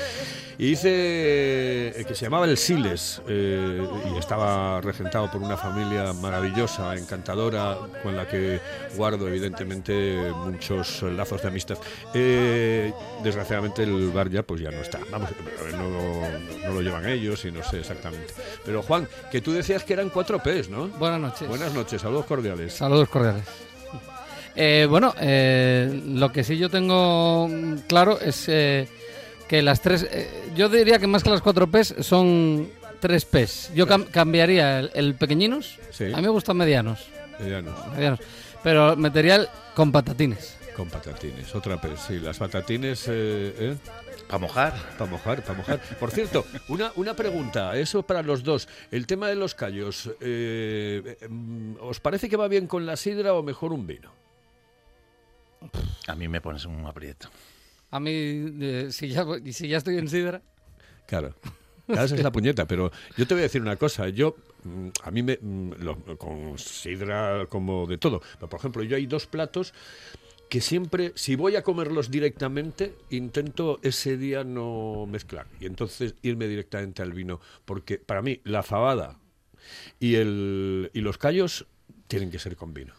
Y 0.57 0.67
dice 0.67 0.89
eh, 0.89 2.05
que 2.07 2.13
se 2.13 2.25
llamaba 2.25 2.45
El 2.45 2.57
Siles 2.57 3.21
eh, 3.27 3.85
y 4.13 4.17
estaba 4.19 4.79
regentado 4.81 5.31
por 5.31 5.41
una 5.41 5.57
familia 5.57 6.13
maravillosa, 6.13 6.95
encantadora, 6.95 7.77
con 8.03 8.15
la 8.15 8.27
que 8.27 8.59
guardo 8.95 9.27
evidentemente 9.27 10.31
muchos 10.45 11.01
lazos 11.03 11.41
de 11.41 11.47
amistad. 11.47 11.77
Eh, 12.13 12.93
desgraciadamente 13.23 13.83
el 13.83 14.11
bar 14.11 14.29
ya 14.29 14.43
pues 14.43 14.61
ya 14.61 14.69
no 14.69 14.81
está. 14.81 14.99
Vamos, 15.11 15.29
no, 15.71 15.89
lo- 15.89 16.67
no 16.67 16.73
lo 16.73 16.81
llevan 16.81 17.07
ellos 17.09 17.43
y 17.45 17.51
no 17.51 17.63
sé 17.63 17.79
exactamente. 17.79 18.33
Pero 18.63 18.83
Juan, 18.83 19.07
que 19.31 19.41
tú 19.41 19.51
decías 19.53 19.83
que 19.83 19.93
eran 19.93 20.09
cuatro 20.09 20.37
P's, 20.41 20.69
¿no? 20.69 20.87
Buenas 20.87 21.19
noches. 21.19 21.47
Buenas 21.47 21.73
noches, 21.73 22.01
saludos 22.01 22.25
cordiales. 22.25 22.73
Saludos 22.73 23.09
cordiales. 23.09 23.43
Eh, 24.55 24.85
bueno, 24.87 25.15
eh, 25.19 26.01
lo 26.09 26.31
que 26.31 26.43
sí 26.43 26.57
yo 26.59 26.69
tengo 26.69 27.49
claro 27.87 28.19
es 28.19 28.45
eh, 28.49 28.87
que 29.53 29.61
las 29.61 29.81
tres, 29.81 30.07
eh, 30.09 30.27
yo 30.55 30.67
diría 30.67 30.97
que 30.97 31.05
más 31.05 31.21
que 31.21 31.29
las 31.29 31.39
cuatro 31.39 31.67
P's 31.69 31.93
son 31.99 32.67
tres 32.99 33.23
P's. 33.23 33.69
Yo 33.75 33.85
cam- 33.85 34.09
cambiaría 34.09 34.79
el, 34.79 34.89
el 34.95 35.13
pequeñinos, 35.13 35.77
Sí. 35.91 36.05
a 36.05 36.15
mí 36.15 36.23
me 36.23 36.29
gustan 36.29 36.57
medianos, 36.57 37.05
Medianos, 37.39 37.87
medianos, 37.95 38.19
pero 38.63 38.95
metería 38.95 39.35
el 39.35 39.47
con 39.75 39.91
patatines. 39.91 40.57
con 40.75 40.89
patatines, 40.89 41.53
otra 41.53 41.79
P. 41.79 41.89
Sí, 41.97 42.19
las 42.19 42.39
patatines... 42.39 43.05
Eh, 43.07 43.53
¿eh? 43.59 43.77
Para 44.27 44.39
mojar, 44.39 44.73
Para 44.97 45.11
mojar, 45.11 45.43
para 45.43 45.57
mojar. 45.59 45.79
Por 45.99 46.09
cierto, 46.09 46.47
una, 46.69 46.91
una 46.95 47.13
pregunta, 47.13 47.77
eso 47.77 48.01
para 48.01 48.23
los 48.23 48.41
dos. 48.41 48.67
El 48.89 49.05
tema 49.05 49.27
de 49.27 49.35
los 49.35 49.53
callos, 49.53 50.09
eh, 50.19 51.17
mm, 51.29 51.73
¿os 51.79 51.99
parece 51.99 52.27
que 52.27 52.37
va 52.37 52.47
bien 52.47 52.65
con 52.65 52.87
la 52.87 52.95
sidra 52.97 53.35
o 53.35 53.43
mejor 53.43 53.71
un 53.71 53.85
vino? 53.85 54.09
a 56.07 56.15
mí 56.15 56.27
me 56.27 56.41
pones 56.41 56.65
un 56.65 56.83
aprieto. 56.87 57.29
A 57.93 57.99
mí, 57.99 58.89
si, 58.89 59.09
ya, 59.09 59.23
si 59.51 59.67
ya 59.67 59.77
estoy 59.77 59.97
en 59.99 60.07
sidra, 60.09 60.41
Claro. 61.05 61.35
Claro, 61.85 62.05
esa 62.05 62.15
es 62.15 62.23
la 62.23 62.31
puñeta, 62.31 62.65
pero 62.65 62.91
yo 63.17 63.27
te 63.27 63.33
voy 63.35 63.41
a 63.41 63.43
decir 63.43 63.61
una 63.61 63.75
cosa. 63.75 64.09
Yo 64.09 64.35
mm, 64.63 64.87
a 65.03 65.11
mí 65.11 65.21
me, 65.21 65.37
mm, 65.39 65.73
lo- 65.79 66.17
con 66.17 66.57
sidra 66.57 67.45
como 67.49 67.85
de 67.85 67.97
todo. 67.99 68.21
Pero, 68.35 68.49
por 68.49 68.59
ejemplo, 68.59 68.81
yo 68.83 68.95
hay 68.95 69.05
dos 69.05 69.27
platos 69.27 69.73
que 70.49 70.59
siempre, 70.61 71.11
si 71.15 71.35
voy 71.35 71.55
a 71.55 71.61
comerlos 71.61 72.09
directamente, 72.09 72.95
intento 73.11 73.79
ese 73.83 74.17
día 74.17 74.43
no 74.43 75.05
mezclar 75.07 75.45
y 75.59 75.65
entonces 75.67 76.15
irme 76.23 76.47
directamente 76.47 77.01
al 77.03 77.11
vino, 77.13 77.39
porque 77.65 77.97
para 77.99 78.21
mí 78.23 78.39
la 78.43 78.63
fabada 78.63 79.19
y, 79.99 80.15
el, 80.15 80.89
y 80.93 81.01
los 81.01 81.17
callos 81.19 81.67
tienen 82.07 82.31
que 82.31 82.39
ser 82.39 82.55
con 82.55 82.73
vino. 82.73 82.93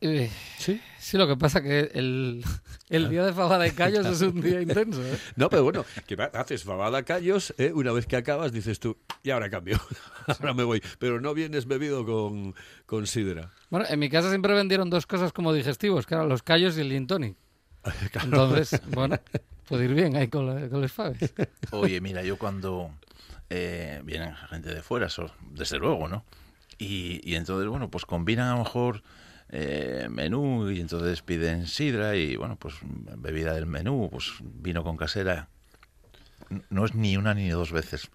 Eh, 0.00 0.30
¿Sí? 0.58 0.80
sí, 0.98 1.16
lo 1.18 1.26
que 1.26 1.36
pasa 1.36 1.60
que 1.60 1.90
el, 1.94 2.44
el 2.88 3.08
día 3.10 3.24
de 3.24 3.32
fabada 3.32 3.66
y 3.66 3.72
callos 3.72 4.06
es 4.06 4.20
un 4.22 4.40
día 4.40 4.60
intenso. 4.62 5.02
¿eh? 5.04 5.18
No, 5.36 5.50
pero 5.50 5.64
bueno, 5.64 5.84
que 6.06 6.16
haces 6.34 6.62
fabada 6.62 7.02
callos, 7.02 7.52
¿eh? 7.58 7.72
una 7.74 7.90
vez 7.92 8.06
que 8.06 8.16
acabas 8.16 8.52
dices 8.52 8.78
tú, 8.78 8.96
y 9.24 9.30
ahora 9.30 9.50
cambio, 9.50 9.80
ahora 10.26 10.54
me 10.54 10.62
voy. 10.62 10.80
Pero 11.00 11.20
no 11.20 11.34
vienes 11.34 11.66
bebido 11.66 12.04
con, 12.06 12.54
con 12.86 13.06
sidra. 13.08 13.50
Bueno, 13.70 13.86
en 13.88 13.98
mi 13.98 14.08
casa 14.08 14.28
siempre 14.28 14.54
vendieron 14.54 14.88
dos 14.88 15.06
cosas 15.06 15.32
como 15.32 15.52
digestivos, 15.52 16.06
que 16.06 16.14
eran 16.14 16.28
los 16.28 16.42
callos 16.44 16.78
y 16.78 16.82
el 16.82 16.90
gin 16.92 17.06
tonic. 17.08 17.36
Entonces, 18.22 18.80
bueno, 18.94 19.18
puede 19.68 19.86
ir 19.86 19.94
bien 19.94 20.14
ahí 20.16 20.28
con, 20.28 20.46
la- 20.46 20.68
con 20.68 20.80
los 20.80 20.92
faves. 20.92 21.34
Oye, 21.72 22.00
mira, 22.00 22.22
yo 22.22 22.38
cuando 22.38 22.90
eh, 23.50 24.00
vienen 24.04 24.34
gente 24.48 24.72
de 24.72 24.82
fuera, 24.82 25.06
eso, 25.06 25.32
desde 25.52 25.78
luego, 25.78 26.06
¿no? 26.06 26.24
Y, 26.78 27.20
y 27.28 27.34
entonces, 27.34 27.68
bueno, 27.68 27.90
pues 27.90 28.04
combinan 28.04 28.48
a 28.48 28.52
lo 28.52 28.58
mejor 28.58 29.02
eh, 29.50 30.08
menú 30.10 30.70
y 30.70 30.80
entonces 30.80 31.22
piden 31.22 31.66
sidra 31.66 32.16
y, 32.16 32.36
bueno, 32.36 32.56
pues 32.56 32.74
bebida 32.82 33.54
del 33.54 33.66
menú, 33.66 34.08
pues 34.10 34.32
vino 34.40 34.82
con 34.84 34.96
casera. 34.96 35.48
No 36.70 36.84
es 36.84 36.94
ni 36.94 37.16
una 37.16 37.34
ni 37.34 37.48
dos 37.48 37.72
veces. 37.72 38.10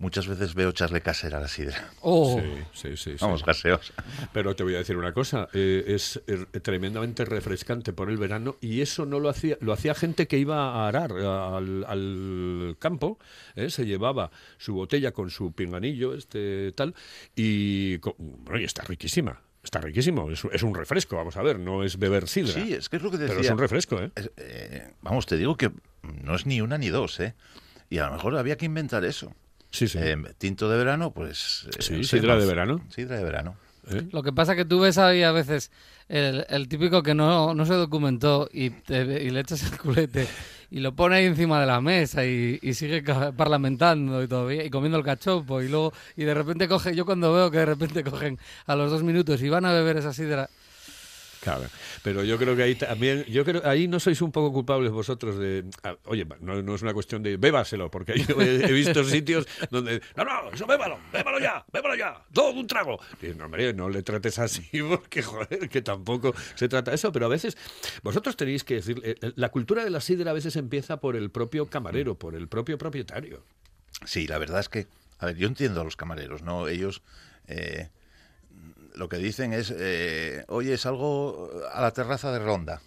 Muchas 0.00 0.28
veces 0.28 0.54
veo 0.54 0.68
echarle 0.68 1.00
casera 1.00 1.38
a 1.38 1.40
la 1.40 1.48
sidra. 1.48 1.90
Oh, 2.02 2.38
Sí, 2.40 2.62
sí, 2.72 2.96
sí. 2.96 3.10
sí. 3.12 3.16
Vamos, 3.20 3.44
gaseosa. 3.44 3.92
Pero 4.32 4.54
te 4.54 4.62
voy 4.62 4.76
a 4.76 4.78
decir 4.78 4.96
una 4.96 5.12
cosa, 5.12 5.48
eh, 5.52 5.82
es 5.88 6.22
eh, 6.28 6.36
tremendamente 6.60 7.24
refrescante 7.24 7.92
por 7.92 8.08
el 8.08 8.16
verano 8.16 8.54
y 8.60 8.80
eso 8.80 9.06
no 9.06 9.18
lo 9.18 9.28
hacía, 9.28 9.56
lo 9.60 9.72
hacía 9.72 9.96
gente 9.96 10.28
que 10.28 10.38
iba 10.38 10.56
a 10.84 10.86
arar 10.88 11.10
al, 11.12 11.84
al 11.88 12.76
campo, 12.78 13.18
¿eh? 13.56 13.70
se 13.70 13.86
llevaba 13.86 14.30
su 14.58 14.74
botella 14.74 15.10
con 15.10 15.30
su 15.30 15.50
pinganillo, 15.50 16.14
este 16.14 16.70
tal, 16.76 16.94
y, 17.34 17.98
co- 17.98 18.14
bueno, 18.18 18.60
y 18.60 18.64
está 18.64 18.82
riquísima, 18.84 19.40
está 19.68 19.80
riquísimo, 19.82 20.30
es, 20.30 20.42
es 20.50 20.62
un 20.62 20.74
refresco, 20.74 21.16
vamos 21.16 21.36
a 21.36 21.42
ver, 21.42 21.58
no 21.58 21.84
es 21.84 21.98
beber 21.98 22.26
sidra, 22.26 22.52
Sí, 22.54 22.72
es 22.72 22.88
que 22.88 22.96
es 22.96 23.02
lo 23.02 23.10
que 23.10 23.18
decía. 23.18 23.34
pero 23.34 23.40
es 23.46 23.50
un 23.52 23.58
refresco, 23.58 24.00
¿eh? 24.00 24.10
Es- 24.14 24.30
eh, 24.38 24.90
vamos, 25.02 25.26
te 25.26 25.36
digo 25.36 25.56
que 25.56 25.70
no 26.24 26.34
es 26.34 26.46
ni 26.46 26.60
una 26.62 26.78
ni 26.78 26.88
dos, 26.88 27.20
¿eh? 27.20 27.34
Y 27.90 27.98
a 27.98 28.06
lo 28.06 28.12
mejor 28.14 28.36
había 28.36 28.56
que 28.56 28.64
inventar 28.66 29.04
eso. 29.04 29.34
Sí, 29.70 29.86
sí. 29.88 29.98
Eh, 30.00 30.16
tinto 30.38 30.70
de 30.70 30.78
verano, 30.78 31.12
pues... 31.12 31.66
eh, 31.68 31.82
Sí, 31.82 31.92
no 31.98 32.02
sé, 32.02 32.18
sidra 32.20 32.34
más- 32.34 32.42
de 32.42 32.48
verano. 32.48 32.80
Sidra 32.88 33.18
de 33.18 33.24
verano. 33.24 33.56
¿eh? 33.90 34.08
Lo 34.10 34.22
que 34.22 34.32
pasa 34.32 34.56
que 34.56 34.64
tú 34.64 34.80
ves 34.80 34.96
ahí 34.96 35.22
a 35.22 35.32
veces 35.32 35.70
el, 36.08 36.46
el 36.48 36.68
típico 36.68 37.02
que 37.02 37.14
no, 37.14 37.54
no 37.54 37.66
se 37.66 37.74
documentó 37.74 38.48
y, 38.52 38.70
te- 38.70 39.22
y 39.22 39.28
le 39.30 39.40
echas 39.40 39.62
el 39.70 39.78
culete 39.78 40.26
y 40.70 40.80
lo 40.80 40.94
pone 40.94 41.16
ahí 41.16 41.24
encima 41.26 41.60
de 41.60 41.66
la 41.66 41.80
mesa 41.80 42.24
y, 42.24 42.58
y 42.62 42.74
sigue 42.74 43.02
parlamentando 43.36 44.22
y 44.22 44.28
todavía 44.28 44.64
y 44.64 44.70
comiendo 44.70 44.98
el 44.98 45.04
cachopo 45.04 45.62
y 45.62 45.68
luego 45.68 45.92
y 46.16 46.24
de 46.24 46.34
repente 46.34 46.68
coge 46.68 46.94
yo 46.94 47.04
cuando 47.06 47.32
veo 47.32 47.50
que 47.50 47.58
de 47.58 47.66
repente 47.66 48.04
cogen 48.10 48.38
a 48.66 48.76
los 48.76 48.90
dos 48.90 49.02
minutos 49.02 49.42
y 49.42 49.48
van 49.48 49.64
a 49.64 49.72
beber 49.72 49.96
esa 49.96 50.12
sidra 50.12 50.50
Claro, 51.40 51.64
pero 52.02 52.24
yo 52.24 52.36
creo 52.36 52.56
que 52.56 52.62
ahí 52.62 52.74
también, 52.74 53.24
yo 53.24 53.44
creo 53.44 53.62
ahí 53.64 53.86
no 53.86 54.00
sois 54.00 54.20
un 54.22 54.32
poco 54.32 54.52
culpables 54.52 54.90
vosotros 54.90 55.38
de, 55.38 55.64
ah, 55.84 55.96
oye, 56.06 56.26
no, 56.40 56.74
es 56.74 56.82
una 56.82 56.92
cuestión 56.92 57.22
de 57.22 57.36
bébaselo, 57.36 57.90
porque 57.90 58.18
yo 58.18 58.40
he, 58.40 58.72
visto 58.72 59.04
sitios 59.04 59.46
donde, 59.70 60.02
no, 60.16 60.24
no, 60.24 60.50
eso 60.52 60.66
bébalo, 60.66 60.98
bébalo 61.12 61.38
ya, 61.38 61.64
bébalo 61.72 61.94
ya, 61.94 62.24
todo 62.32 62.50
un 62.50 62.66
trago. 62.66 62.98
Y 63.22 63.28
no, 63.28 63.44
hombre, 63.44 63.72
no 63.72 63.88
le 63.88 64.02
trates 64.02 64.38
así, 64.38 64.68
porque 64.88 65.22
joder, 65.22 65.68
que 65.68 65.82
tampoco 65.82 66.34
se 66.54 66.68
trata 66.68 66.92
eso, 66.92 67.12
pero 67.12 67.26
a 67.26 67.28
veces 67.28 67.56
vosotros 68.02 68.36
tenéis 68.36 68.64
que 68.64 68.74
decir, 68.74 69.00
eh, 69.04 69.16
la 69.36 69.50
cultura 69.50 69.84
de 69.84 69.90
la 69.90 70.00
sidra 70.00 70.32
a 70.32 70.34
veces 70.34 70.56
empieza 70.56 70.98
por 71.00 71.14
el 71.14 71.30
propio 71.30 71.66
camarero, 71.66 72.16
por 72.16 72.34
el 72.34 72.48
propio 72.48 72.78
propietario. 72.78 73.44
Sí, 74.04 74.26
la 74.26 74.38
verdad 74.38 74.60
es 74.60 74.68
que, 74.68 74.86
a 75.18 75.26
ver, 75.26 75.36
yo 75.36 75.46
entiendo 75.46 75.80
a 75.80 75.84
los 75.84 75.96
camareros, 75.96 76.42
¿no? 76.42 76.68
Ellos 76.68 77.02
eh, 77.46 77.90
lo 78.98 79.08
que 79.08 79.16
dicen 79.18 79.52
es, 79.52 79.72
eh, 79.76 80.44
oye, 80.48 80.76
salgo 80.76 81.50
a 81.72 81.80
la 81.80 81.92
terraza 81.92 82.32
de 82.32 82.38
ronda. 82.40 82.80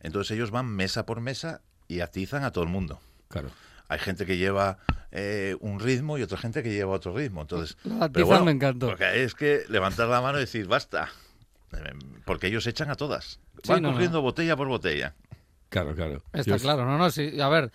Entonces 0.00 0.36
ellos 0.36 0.50
van 0.50 0.66
mesa 0.66 1.06
por 1.06 1.20
mesa 1.20 1.60
y 1.88 2.00
atizan 2.00 2.44
a 2.44 2.50
todo 2.50 2.64
el 2.64 2.70
mundo. 2.70 3.00
Claro. 3.28 3.50
Hay 3.88 3.98
gente 3.98 4.26
que 4.26 4.36
lleva 4.36 4.78
eh, 5.12 5.56
un 5.60 5.78
ritmo 5.78 6.18
y 6.18 6.22
otra 6.22 6.38
gente 6.38 6.62
que 6.62 6.72
lleva 6.72 6.92
otro 6.92 7.14
ritmo. 7.16 7.42
Entonces, 7.42 7.76
Lo 7.84 7.90
pero 7.90 8.04
atizan 8.04 8.26
bueno, 8.26 8.44
me 8.46 8.52
encantó. 8.52 8.88
Porque 8.88 9.22
es 9.22 9.34
que 9.34 9.62
levantar 9.68 10.08
la 10.08 10.20
mano 10.20 10.38
y 10.38 10.42
decir, 10.42 10.66
basta. 10.66 11.08
Eh, 11.72 11.92
Porque 12.24 12.48
ellos 12.48 12.66
echan 12.66 12.90
a 12.90 12.96
todas. 12.96 13.38
Sí, 13.62 13.70
Van 13.72 13.82
no. 13.82 13.92
cogiendo 13.92 14.20
botella 14.22 14.56
por 14.56 14.68
botella. 14.68 15.14
Claro, 15.68 15.94
claro. 15.94 16.22
Está 16.32 16.58
claro, 16.58 16.84
no, 16.84 16.98
no, 16.98 17.10
sí. 17.10 17.40
A 17.40 17.48
ver, 17.48 17.70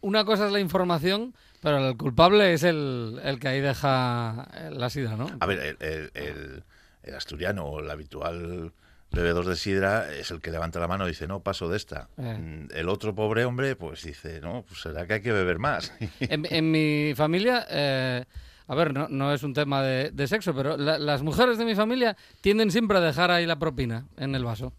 una 0.00 0.24
cosa 0.24 0.46
es 0.46 0.52
la 0.52 0.60
información, 0.60 1.34
pero 1.60 1.86
el 1.88 1.96
culpable 1.96 2.52
es 2.54 2.62
el, 2.62 3.20
el 3.24 3.38
que 3.40 3.48
ahí 3.48 3.60
deja 3.60 4.48
la 4.70 4.88
sidra, 4.88 5.16
¿no? 5.16 5.26
A 5.40 5.46
ver, 5.46 5.58
el, 5.58 5.76
el- 5.80 6.10
el- 6.14 6.64
el 7.06 7.14
asturiano 7.14 7.64
o 7.64 7.80
el 7.80 7.90
habitual 7.90 8.72
bebedor 9.12 9.46
de 9.46 9.56
sidra 9.56 10.12
es 10.12 10.30
el 10.30 10.40
que 10.40 10.50
levanta 10.50 10.80
la 10.80 10.88
mano 10.88 11.06
y 11.06 11.10
dice, 11.10 11.26
no, 11.26 11.40
paso 11.40 11.68
de 11.68 11.76
esta. 11.76 12.08
Eh. 12.18 12.38
Mm, 12.38 12.68
El 12.76 12.88
otro 12.88 13.14
pobre 13.14 13.44
hombre, 13.44 13.76
pues 13.76 14.02
dice, 14.02 14.40
no, 14.40 14.64
pues 14.68 14.80
será 14.80 15.06
que 15.06 15.14
hay 15.14 15.22
que 15.22 15.32
beber 15.32 15.58
más. 15.58 15.92
En, 16.20 16.46
en 16.50 16.70
mi 16.70 17.14
familia, 17.16 17.66
eh, 17.70 18.24
a 18.66 18.74
ver, 18.74 18.92
no, 18.92 19.06
no 19.08 19.32
es 19.32 19.42
un 19.44 19.54
tema 19.54 19.82
de, 19.82 20.10
de 20.10 20.26
sexo, 20.26 20.54
pero 20.54 20.76
la- 20.76 20.98
las 20.98 21.22
mujeres 21.22 21.56
de 21.56 21.64
mi 21.64 21.74
familia 21.76 22.16
tienden 22.40 22.70
siempre 22.70 22.98
a 22.98 23.00
dejar 23.00 23.30
ahí 23.30 23.46
la 23.46 23.58
propina 23.58 24.06
en 24.16 24.34
el 24.34 24.44
vaso. 24.44 24.72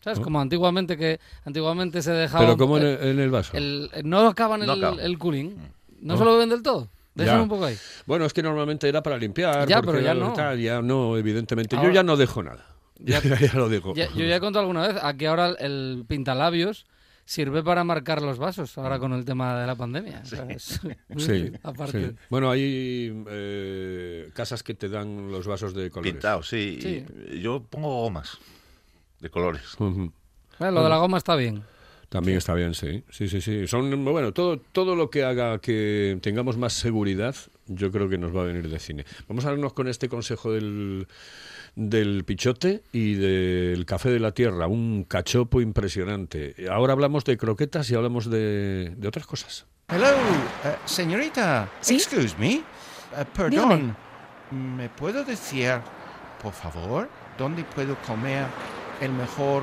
¿Sabes? 0.00 0.18
Como 0.18 0.40
antiguamente 0.40 0.96
que 0.96 1.20
antiguamente 1.44 2.02
se 2.02 2.10
dejaba... 2.12 2.44
Pero 2.44 2.56
como 2.56 2.76
en 2.78 2.86
el, 2.86 3.02
en 3.02 3.18
el 3.20 3.30
vaso. 3.30 3.56
el- 3.56 3.88
no 4.04 4.26
acaban 4.26 4.60
No 4.66 4.72
el, 4.72 4.84
acaban. 4.84 5.00
el 5.00 5.18
cooling. 5.18 5.54
No 6.00 6.16
se 6.16 6.24
lo 6.24 6.32
beben 6.34 6.48
del 6.48 6.62
todo. 6.62 6.88
Ya. 7.14 7.40
un 7.42 7.48
poco 7.48 7.64
ahí. 7.66 7.76
Bueno, 8.06 8.24
es 8.24 8.32
que 8.32 8.42
normalmente 8.42 8.88
era 8.88 9.02
para 9.02 9.18
limpiar. 9.18 9.68
Ya, 9.68 9.82
pero 9.82 10.00
ya 10.00 10.14
no. 10.14 10.32
tal, 10.32 10.58
ya 10.60 10.80
no, 10.82 11.16
evidentemente. 11.16 11.76
Yo 11.76 11.90
ya 11.90 12.02
no 12.02 12.16
dejo 12.16 12.42
nada. 12.42 12.66
Ya, 13.04 13.20
Ya- 13.20 13.36
ya 13.38 13.52
lo 13.54 13.68
digo. 13.68 13.94
Ya- 13.94 14.08
yo 14.14 14.24
ya 14.24 14.36
he 14.36 14.40
contado 14.40 14.60
alguna 14.60 14.86
vez, 14.86 14.96
aquí 15.02 15.26
ahora 15.26 15.48
el 15.58 16.04
pintalabios 16.06 16.86
sirve 17.24 17.62
para 17.64 17.82
marcar 17.82 18.22
los 18.22 18.38
vasos, 18.38 18.78
ahora 18.78 18.98
con 19.00 19.12
el 19.12 19.24
tema 19.24 19.58
de 19.60 19.66
la 19.66 19.74
pandemia. 19.74 20.24
¿sabes? 20.24 20.80
Sí, 21.16 21.52
Aparte. 21.64 22.10
sí. 22.10 22.16
Bueno, 22.30 22.50
hay 22.50 23.24
eh, 23.28 24.30
casas 24.34 24.62
que 24.62 24.74
te 24.74 24.88
dan 24.88 25.32
los 25.32 25.46
vasos 25.48 25.74
de 25.74 25.90
colores. 25.90 26.12
Pintado, 26.12 26.42
sí. 26.44 27.04
Yo 27.40 27.62
pongo 27.68 28.02
gomas 28.02 28.38
de 29.20 29.30
colores. 29.30 29.62
Eh, 29.80 30.10
Lo 30.70 30.82
de 30.84 30.88
la 30.88 30.98
goma 30.98 31.18
está 31.18 31.34
bien. 31.34 31.64
También 32.12 32.36
está 32.36 32.52
bien, 32.52 32.74
sí. 32.74 33.02
Sí, 33.08 33.26
sí, 33.26 33.40
sí. 33.40 33.66
Son, 33.66 34.04
bueno, 34.04 34.32
todo, 34.32 34.58
todo 34.58 34.94
lo 34.94 35.08
que 35.08 35.24
haga 35.24 35.58
que 35.60 36.18
tengamos 36.20 36.58
más 36.58 36.74
seguridad, 36.74 37.34
yo 37.68 37.90
creo 37.90 38.10
que 38.10 38.18
nos 38.18 38.36
va 38.36 38.42
a 38.42 38.44
venir 38.44 38.68
de 38.68 38.78
cine. 38.78 39.06
Vamos 39.28 39.46
a 39.46 39.50
vernos 39.50 39.72
con 39.72 39.88
este 39.88 40.10
consejo 40.10 40.52
del, 40.52 41.08
del 41.74 42.24
pichote 42.24 42.82
y 42.92 43.14
del 43.14 43.86
café 43.86 44.10
de 44.10 44.20
la 44.20 44.32
tierra, 44.32 44.66
un 44.66 45.04
cachopo 45.04 45.62
impresionante. 45.62 46.54
Ahora 46.70 46.92
hablamos 46.92 47.24
de 47.24 47.38
croquetas 47.38 47.90
y 47.90 47.94
hablamos 47.94 48.28
de, 48.28 48.92
de 48.94 49.08
otras 49.08 49.26
cosas. 49.26 49.64
Hello, 49.88 50.08
eh, 50.08 50.76
señorita. 50.84 51.70
¿Sí? 51.80 51.94
Excuse 51.94 52.36
me. 52.38 52.56
Eh, 52.56 52.62
perdón. 53.34 53.96
¿Me 54.50 54.90
puedo 54.90 55.24
decir, 55.24 55.80
por 56.42 56.52
favor, 56.52 57.08
dónde 57.38 57.64
puedo 57.64 57.96
comer 58.06 58.44
el 59.00 59.12
mejor 59.12 59.62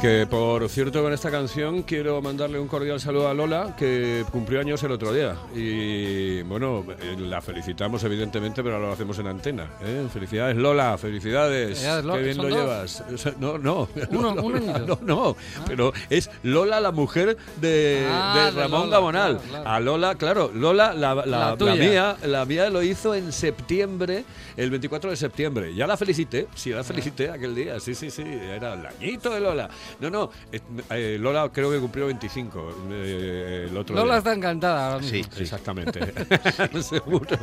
Que 0.00 0.26
por 0.26 0.66
cierto, 0.70 1.02
con 1.02 1.12
esta 1.12 1.30
canción 1.30 1.82
quiero 1.82 2.22
mandarle 2.22 2.58
un 2.58 2.68
cordial 2.68 2.98
saludo 2.98 3.28
a 3.28 3.34
Lola, 3.34 3.76
que 3.76 4.24
cumplió 4.32 4.58
años 4.60 4.82
el 4.82 4.92
otro 4.92 5.12
día. 5.12 5.36
Y 5.54 6.40
bueno, 6.44 6.86
eh, 7.02 7.16
la 7.18 7.42
felicitamos 7.42 8.02
evidentemente, 8.04 8.62
pero 8.62 8.78
lo 8.78 8.90
hacemos 8.92 9.18
en 9.18 9.26
antena. 9.26 9.68
¿eh? 9.82 10.06
Felicidades, 10.10 10.56
Lola, 10.56 10.96
felicidades. 10.96 11.80
Felicidades, 11.80 12.04
Lola. 12.06 12.16
Qué 12.18 12.24
bien 12.24 12.36
lo 12.38 12.48
llevas. 12.48 13.04
No, 13.38 13.58
no. 13.58 13.88
Uno- 14.10 14.34
no, 14.34 14.42
un 14.42 14.66
no, 14.66 14.78
no, 14.78 14.98
no, 15.02 15.36
pero 15.66 15.92
es 16.08 16.30
Lola, 16.44 16.80
la 16.80 16.92
mujer 16.92 17.36
de, 17.60 18.06
Ah, 18.10 18.46
de 18.50 18.54
de 18.56 18.62
Ramón 18.62 18.80
Lola, 18.84 18.92
Gabonal. 18.96 19.36
claro, 19.36 19.48
claro. 19.50 19.68
A 19.68 19.80
Lola, 19.80 20.14
claro, 20.14 20.50
Lola, 20.54 20.94
la, 20.94 21.14
la- 21.14 21.56
La 21.58 21.74
mía, 21.74 22.16
la 22.24 22.46
mía 22.46 22.70
lo 22.70 22.82
hizo 22.82 23.14
en 23.14 23.32
septiembre, 23.32 24.24
el 24.56 24.70
24 24.70 25.10
de 25.10 25.16
septiembre. 25.16 25.74
Ya 25.74 25.86
la 25.86 25.98
felicité, 25.98 26.46
sí, 26.54 26.70
la 26.70 26.84
felicité 26.84 27.28
aquel 27.28 27.54
día, 27.54 27.78
sí, 27.80 27.94
sí, 27.94 28.10
sí, 28.10 28.22
era 28.24 28.72
el 28.72 28.86
añito 28.86 29.28
de 29.28 29.40
Lola. 29.40 29.68
No, 29.98 30.10
no, 30.10 30.30
eh, 30.52 30.60
eh, 30.90 31.16
Lola 31.20 31.50
creo 31.52 31.70
que 31.70 31.78
cumplió 31.78 32.06
25 32.06 32.74
eh, 32.90 33.66
el 33.68 33.76
otro 33.76 33.94
Lola 33.96 34.12
día. 34.14 34.18
está 34.18 34.32
encantada 34.34 34.86
ahora 34.92 34.98
mismo. 35.00 35.32
Sí, 35.32 35.42
Exactamente, 35.42 36.00
seguro. 36.82 37.36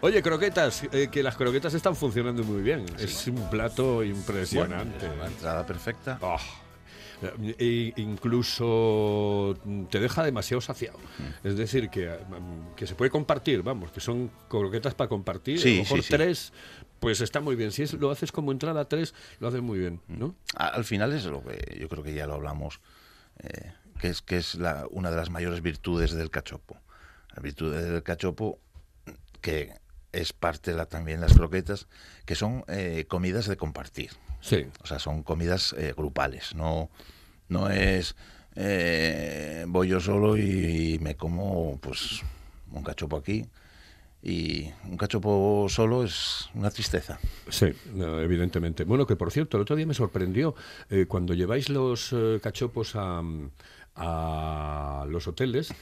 Oye, 0.00 0.22
croquetas, 0.22 0.84
eh, 0.92 1.08
que 1.10 1.22
las 1.22 1.36
croquetas 1.36 1.74
están 1.74 1.96
funcionando 1.96 2.42
muy 2.44 2.62
bien. 2.62 2.86
Es 2.98 3.26
un 3.26 3.48
plato 3.50 4.02
impresionante. 4.04 5.08
Una 5.08 5.26
entrada 5.26 5.66
perfecta. 5.66 6.18
Oh, 6.20 6.36
e 7.58 7.92
incluso 7.96 9.56
te 9.90 9.98
deja 10.00 10.22
demasiado 10.22 10.60
saciado. 10.60 10.98
Es 11.42 11.56
decir, 11.56 11.90
que, 11.90 12.08
mm, 12.08 12.74
que 12.76 12.86
se 12.86 12.94
puede 12.94 13.10
compartir, 13.10 13.62
vamos, 13.62 13.90
que 13.90 14.00
son 14.00 14.30
croquetas 14.48 14.94
para 14.94 15.08
compartir. 15.08 15.58
Sí, 15.60 15.68
a 15.68 15.72
lo 15.72 15.82
mejor 15.82 15.98
sí, 15.98 16.02
sí. 16.02 16.08
tres, 16.10 16.52
pues 17.00 17.20
está 17.20 17.40
muy 17.40 17.56
bien. 17.56 17.72
Si 17.72 17.82
es, 17.82 17.92
lo 17.94 18.10
haces 18.10 18.32
como 18.32 18.52
entrada 18.52 18.88
tres, 18.88 19.14
lo 19.40 19.48
haces 19.48 19.62
muy 19.62 19.78
bien, 19.78 20.00
¿no? 20.08 20.34
A- 20.54 20.68
Al 20.68 20.84
final 20.84 21.12
es 21.12 21.24
lo 21.26 21.42
que 21.42 21.76
yo 21.80 21.88
creo 21.88 22.02
que 22.02 22.14
ya 22.14 22.26
lo 22.26 22.34
hablamos, 22.34 22.80
eh, 23.40 23.72
que 24.00 24.08
es 24.08 24.22
que 24.22 24.36
es 24.36 24.54
la, 24.54 24.86
una 24.90 25.10
de 25.10 25.16
las 25.16 25.30
mayores 25.30 25.60
virtudes 25.62 26.12
del 26.12 26.30
cachopo. 26.30 26.76
La 27.34 27.42
virtud 27.42 27.74
del 27.74 28.02
cachopo, 28.02 28.58
que 29.40 29.72
es 30.12 30.32
parte 30.32 30.70
de 30.72 30.76
la, 30.76 30.86
también 30.86 31.20
las 31.20 31.34
croquetas, 31.34 31.86
que 32.24 32.34
son 32.34 32.64
eh, 32.68 33.04
comidas 33.08 33.46
de 33.46 33.56
compartir. 33.56 34.10
Sí. 34.40 34.66
O 34.82 34.86
sea, 34.86 34.98
son 34.98 35.22
comidas 35.22 35.74
eh, 35.78 35.94
grupales. 35.96 36.54
No, 36.54 36.90
no 37.48 37.70
es 37.70 38.14
eh, 38.60 39.64
voy 39.68 39.86
yo 39.86 40.00
solo 40.00 40.36
y, 40.36 40.98
me 41.00 41.14
como 41.16 41.78
pues 41.80 42.22
un 42.72 42.82
cachopo 42.82 43.16
aquí. 43.16 43.46
Y 44.20 44.68
un 44.84 44.96
cachopo 44.96 45.66
solo 45.68 46.02
es 46.02 46.50
una 46.54 46.70
tristeza. 46.70 47.20
Sí, 47.48 47.66
no, 47.94 48.20
evidentemente. 48.20 48.82
Bueno, 48.82 49.06
que 49.06 49.14
por 49.14 49.30
cierto, 49.30 49.56
el 49.56 49.62
otro 49.62 49.76
día 49.76 49.86
me 49.86 49.94
sorprendió 49.94 50.56
eh, 50.90 51.06
cuando 51.06 51.34
lleváis 51.34 51.68
los 51.68 52.12
eh, 52.12 52.40
cachopos 52.42 52.96
a, 52.96 53.22
a 53.94 55.06
los 55.08 55.28
hoteles, 55.28 55.72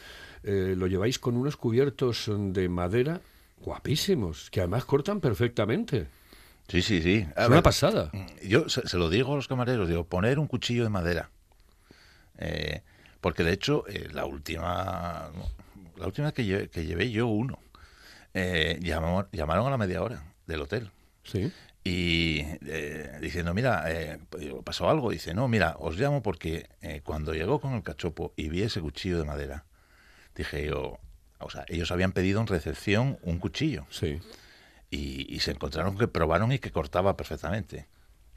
lo 0.43 0.87
lleváis 0.87 1.19
con 1.19 1.37
unos 1.37 1.57
cubiertos 1.57 2.31
de 2.31 2.69
madera 2.69 3.21
guapísimos, 3.61 4.49
que 4.51 4.61
además 4.61 4.85
cortan 4.85 5.21
perfectamente. 5.21 6.07
Sí, 6.69 6.83
sí, 6.83 7.01
sí. 7.03 7.27
A 7.37 7.43
Es 7.43 7.49
ver, 7.49 7.51
una 7.53 7.63
pasada. 7.63 8.11
Yo 8.43 8.69
se, 8.69 8.87
se 8.89 8.97
lo 8.99 9.09
digo 9.09 9.33
a 9.33 9.37
los 9.37 9.49
camareros, 9.49 9.89
digo, 9.89 10.05
poner 10.05 10.39
un 10.39 10.47
cuchillo 10.49 10.83
de 10.83 10.89
madera. 10.91 11.31
Eh, 12.39 12.83
porque 13.21 13.45
de 13.45 13.53
hecho, 13.53 13.85
eh, 13.89 14.09
la 14.13 14.25
última 14.27 15.31
la 15.97 16.07
última 16.07 16.33
que, 16.33 16.43
lle- 16.43 16.69
que 16.69 16.85
llevé 16.85 17.11
yo 17.11 17.27
uno, 17.27 17.59
eh, 18.35 18.79
llamó- 18.83 19.27
llamaron 19.33 19.67
a 19.67 19.71
la 19.71 19.79
media 19.79 20.03
hora 20.03 20.23
del 20.47 20.61
hotel. 20.61 20.91
Sí. 21.25 21.51
Y 21.85 22.41
eh, 22.67 23.17
diciendo, 23.21 23.55
mira, 23.55 23.85
eh, 23.91 24.19
digo, 24.39 24.63
pasó 24.63 24.91
algo. 24.91 25.11
Dice, 25.11 25.33
no, 25.35 25.49
mira, 25.49 25.77
os 25.79 25.97
llamo 25.99 26.23
porque 26.23 26.69
eh, 26.83 27.01
cuando 27.05 27.33
llegó 27.33 27.61
con 27.61 27.75
el 27.75 27.83
cachopo 27.83 28.33
y 28.37 28.49
vi 28.49 28.63
ese 28.63 28.81
cuchillo 28.81 29.19
de 29.19 29.25
madera, 29.25 29.65
dije 30.35 30.67
yo, 30.67 30.99
o 31.39 31.49
sea, 31.51 31.65
ellos 31.69 31.91
habían 31.93 32.13
pedido 32.13 32.41
en 32.41 32.47
recepción 32.49 33.19
un 33.23 33.39
cuchillo. 33.39 33.87
Sí. 33.89 34.21
Y, 34.97 35.27
y 35.35 35.41
se 35.41 35.51
encontraron 35.53 35.97
que 35.99 36.09
probaron 36.09 36.53
y 36.53 36.59
que 36.59 36.71
cortaba 36.71 37.17
perfectamente. 37.17 37.87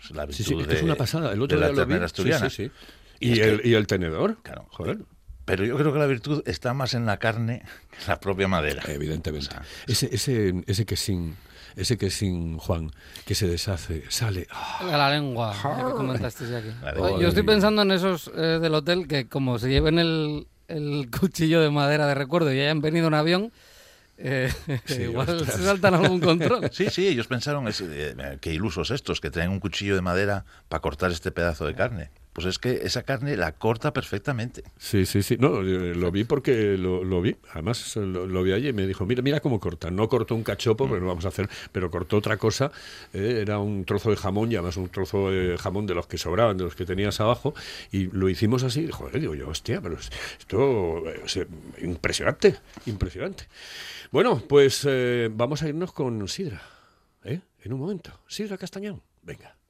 Es 0.01 0.11
la 0.11 0.25
Sí, 0.27 0.43
sí, 0.43 0.53
virtud 0.55 0.61
es 0.61 0.67
que 0.67 0.73
es 0.75 0.79
de- 0.81 0.85
una 0.85 0.95
pasada. 0.95 1.31
El 1.33 1.41
otro 1.41 1.57
de 1.57 1.61
la 1.61 1.67
día 1.67 1.75
lo 1.75 1.85
vi. 1.85 1.87
ternera 1.93 1.99
Sí, 2.07 2.11
asturiana. 2.11 2.49
sí, 2.49 2.65
sí. 2.65 2.71
Y 3.19 3.33
Y, 3.35 3.39
el, 3.41 3.61
que- 3.61 3.67
y 3.69 3.73
el 3.73 3.87
tenedor. 3.87 4.37
Claro. 4.43 4.65
Joder. 4.71 4.99
Pero 5.45 5.65
yo 5.65 5.75
creo 5.77 5.91
que 5.91 5.99
la 5.99 6.05
virtud 6.05 6.43
está 6.45 6.73
más 6.73 6.93
en 6.93 7.05
la 7.05 7.17
carne 7.17 7.63
que 7.91 8.01
en 8.03 8.07
la 8.07 8.19
propia 8.19 8.47
madera. 8.47 8.83
Evidentemente. 8.87 9.47
O 9.47 9.51
sea, 9.51 9.61
Ese, 9.87 10.09
ese, 10.13 10.53
ese 10.67 10.85
que 10.85 10.95
sin, 10.95 11.35
ese 11.75 11.97
que 11.97 12.11
sin 12.11 12.57
Juan, 12.59 12.91
que 13.25 13.33
se 13.35 13.47
deshace, 13.47 14.03
sale. 14.09 14.47
ah, 14.51 14.83
La, 14.85 14.97
la 14.97 15.09
lengua, 15.11 15.53
ya 15.63 15.85
que 15.87 15.91
comentaste 15.93 16.47
ya 16.49 16.59
aquí. 16.59 16.69
La. 16.83 16.93
Yo 17.19 17.27
estoy 17.27 17.43
pensando 17.43 17.81
en 17.81 17.91
esos 17.91 18.29
eh, 18.35 18.59
del 18.61 18.73
hotel 18.75 19.07
que 19.07 19.27
como 19.27 19.57
se 19.57 19.69
lleven 19.69 19.97
el, 19.97 20.47
el 20.67 21.09
cuchillo 21.19 21.61
de 21.61 21.71
madera 21.71 22.05
de 22.05 22.13
recuerdo 22.13 22.53
y 22.53 22.59
hayan 22.59 22.79
venido 22.81 23.07
en 23.07 23.15
avión, 23.15 23.51
eh, 24.19 24.51
Sí, 24.85 25.03
igual 25.03 25.29
ostras. 25.29 25.55
se 25.55 25.63
saltan 25.63 25.93
algún 25.95 26.19
control. 26.19 26.69
Sí, 26.73 26.87
sí, 26.89 27.07
ellos 27.07 27.27
pensaron, 27.27 27.67
eh, 27.67 28.37
qué 28.41 28.53
ilusos 28.53 28.91
estos, 28.91 29.21
que 29.21 29.31
traen 29.31 29.51
un 29.51 29.59
cuchillo 29.59 29.95
de 29.95 30.01
madera 30.01 30.45
para 30.67 30.81
cortar 30.81 31.11
este 31.11 31.31
pedazo 31.31 31.65
de 31.65 31.75
carne. 31.75 32.11
Pues 32.39 32.55
es 32.55 32.57
que 32.59 32.71
esa 32.87 33.03
carne 33.03 33.35
la 33.35 33.51
corta 33.51 33.91
perfectamente. 33.91 34.63
Sí, 34.77 35.05
sí, 35.05 35.21
sí. 35.23 35.35
No, 35.37 35.59
eh, 35.59 35.93
lo 35.93 36.09
vi 36.09 36.23
porque 36.23 36.77
lo, 36.77 37.03
lo 37.03 37.21
vi. 37.21 37.35
Además, 37.51 37.97
eh, 37.97 37.99
lo, 37.99 38.25
lo 38.25 38.43
vi 38.43 38.53
allí 38.53 38.69
y 38.69 38.73
me 38.73 38.87
dijo, 38.87 39.05
mira, 39.05 39.21
mira 39.21 39.41
cómo 39.41 39.59
corta. 39.59 39.91
No 39.91 40.07
cortó 40.07 40.35
un 40.35 40.43
cachopo, 40.43 40.87
pero 40.87 41.01
no 41.01 41.07
vamos 41.07 41.25
a 41.25 41.27
hacer, 41.27 41.49
pero 41.73 41.91
cortó 41.91 42.15
otra 42.15 42.37
cosa. 42.37 42.71
eh, 43.11 43.39
era 43.41 43.59
un 43.59 43.83
trozo 43.83 44.09
de 44.09 44.15
jamón, 44.15 44.49
y 44.53 44.55
además 44.55 44.77
un 44.77 44.87
trozo 44.87 45.29
de 45.31 45.57
jamón 45.57 45.85
de 45.85 45.95
los 45.95 46.07
que 46.07 46.17
sobraban, 46.17 46.55
de 46.55 46.63
los 46.63 46.75
que 46.75 46.85
tenías 46.85 47.19
abajo. 47.19 47.53
Y 47.91 48.05
lo 48.05 48.29
hicimos 48.29 48.63
así. 48.63 48.87
Joder, 48.89 49.19
digo 49.19 49.35
yo, 49.35 49.49
hostia, 49.49 49.81
pero 49.81 49.95
es- 49.99 50.09
esto 50.39 51.03
es 51.25 51.39
impresionante, 51.81 52.55
impresionante. 52.85 53.47
Bueno, 54.11 54.41
pues 54.47 54.85
eh, 54.89 55.29
vamos 55.29 55.61
a 55.61 55.67
irnos 55.67 55.91
con 55.91 56.25
Sidra. 56.29 56.61
¿eh? 57.25 57.41
En 57.65 57.73
un 57.73 57.81
momento. 57.81 58.17
Sidra 58.27 58.57
Castañón. 58.57 59.01
Venga. 59.23 59.57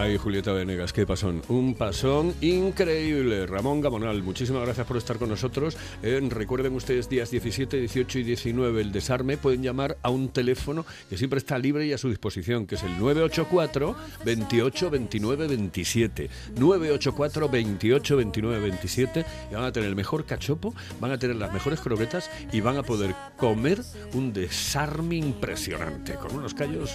Ay, 0.00 0.16
Julieta 0.16 0.54
Venegas, 0.54 0.94
qué 0.94 1.06
pasón. 1.06 1.42
Un 1.48 1.74
pasón 1.74 2.34
increíble. 2.40 3.44
Ramón 3.44 3.82
Gamonal, 3.82 4.22
muchísimas 4.22 4.62
gracias 4.62 4.86
por 4.86 4.96
estar 4.96 5.18
con 5.18 5.28
nosotros. 5.28 5.76
Eh, 6.02 6.18
recuerden 6.30 6.74
ustedes 6.74 7.10
días 7.10 7.30
17, 7.30 7.76
18 7.76 8.20
y 8.20 8.22
19 8.22 8.80
el 8.80 8.92
desarme. 8.92 9.36
Pueden 9.36 9.62
llamar 9.62 9.98
a 10.00 10.08
un 10.08 10.30
teléfono 10.30 10.86
que 11.10 11.18
siempre 11.18 11.36
está 11.36 11.58
libre 11.58 11.84
y 11.84 11.92
a 11.92 11.98
su 11.98 12.08
disposición, 12.08 12.66
que 12.66 12.76
es 12.76 12.82
el 12.82 12.98
984 12.98 13.94
28 14.24 14.90
29 14.90 15.48
27. 15.48 16.30
984 16.56 17.48
28 17.50 18.16
29 18.16 18.60
27. 18.70 19.26
Y 19.50 19.54
van 19.54 19.64
a 19.64 19.72
tener 19.72 19.90
el 19.90 19.96
mejor 19.96 20.24
cachopo, 20.24 20.74
van 20.98 21.10
a 21.10 21.18
tener 21.18 21.36
las 21.36 21.52
mejores 21.52 21.78
croquetas 21.78 22.30
y 22.52 22.62
van 22.62 22.78
a 22.78 22.82
poder 22.82 23.14
comer 23.36 23.82
un 24.14 24.32
desarme 24.32 25.16
impresionante, 25.16 26.14
con 26.14 26.36
unos 26.36 26.54
callos 26.54 26.90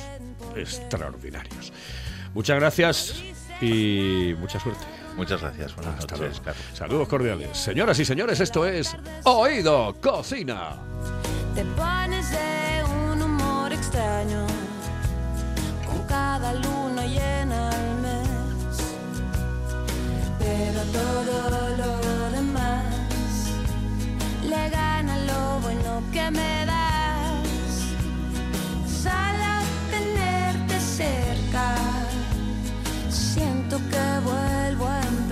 extraordinarios. 0.55 1.71
Muchas 2.35 2.59
gracias 2.59 3.23
y 3.61 4.35
mucha 4.37 4.59
suerte. 4.59 4.83
Muchas 5.15 5.39
gracias. 5.39 5.73
Buenas 5.73 5.99
Hasta 5.99 6.17
noches. 6.17 6.41
Saludos 6.73 7.07
cordiales. 7.07 7.57
Señoras 7.57 7.97
y 7.97 8.03
señores, 8.03 8.41
esto 8.41 8.65
es 8.67 8.93
Oído 9.23 9.95
Cocina. 10.01 10.75
Te 11.55 11.63
pones 11.63 12.29
de 12.31 12.83
un 12.83 13.21
humor 13.21 13.71
extraño 13.71 14.45
con 15.87 16.05
cada 16.07 16.53
luna 16.55 17.05
llena 17.05 17.69
al 17.69 17.95
mes. 18.01 18.83
Pero 20.37 20.81
todo 20.91 21.77
lo 21.77 22.31
demás 22.31 22.83
le 24.43 24.69
gana 24.71 25.17
lo 25.19 25.61
bueno 25.61 26.03
que 26.11 26.31
me 26.31 26.64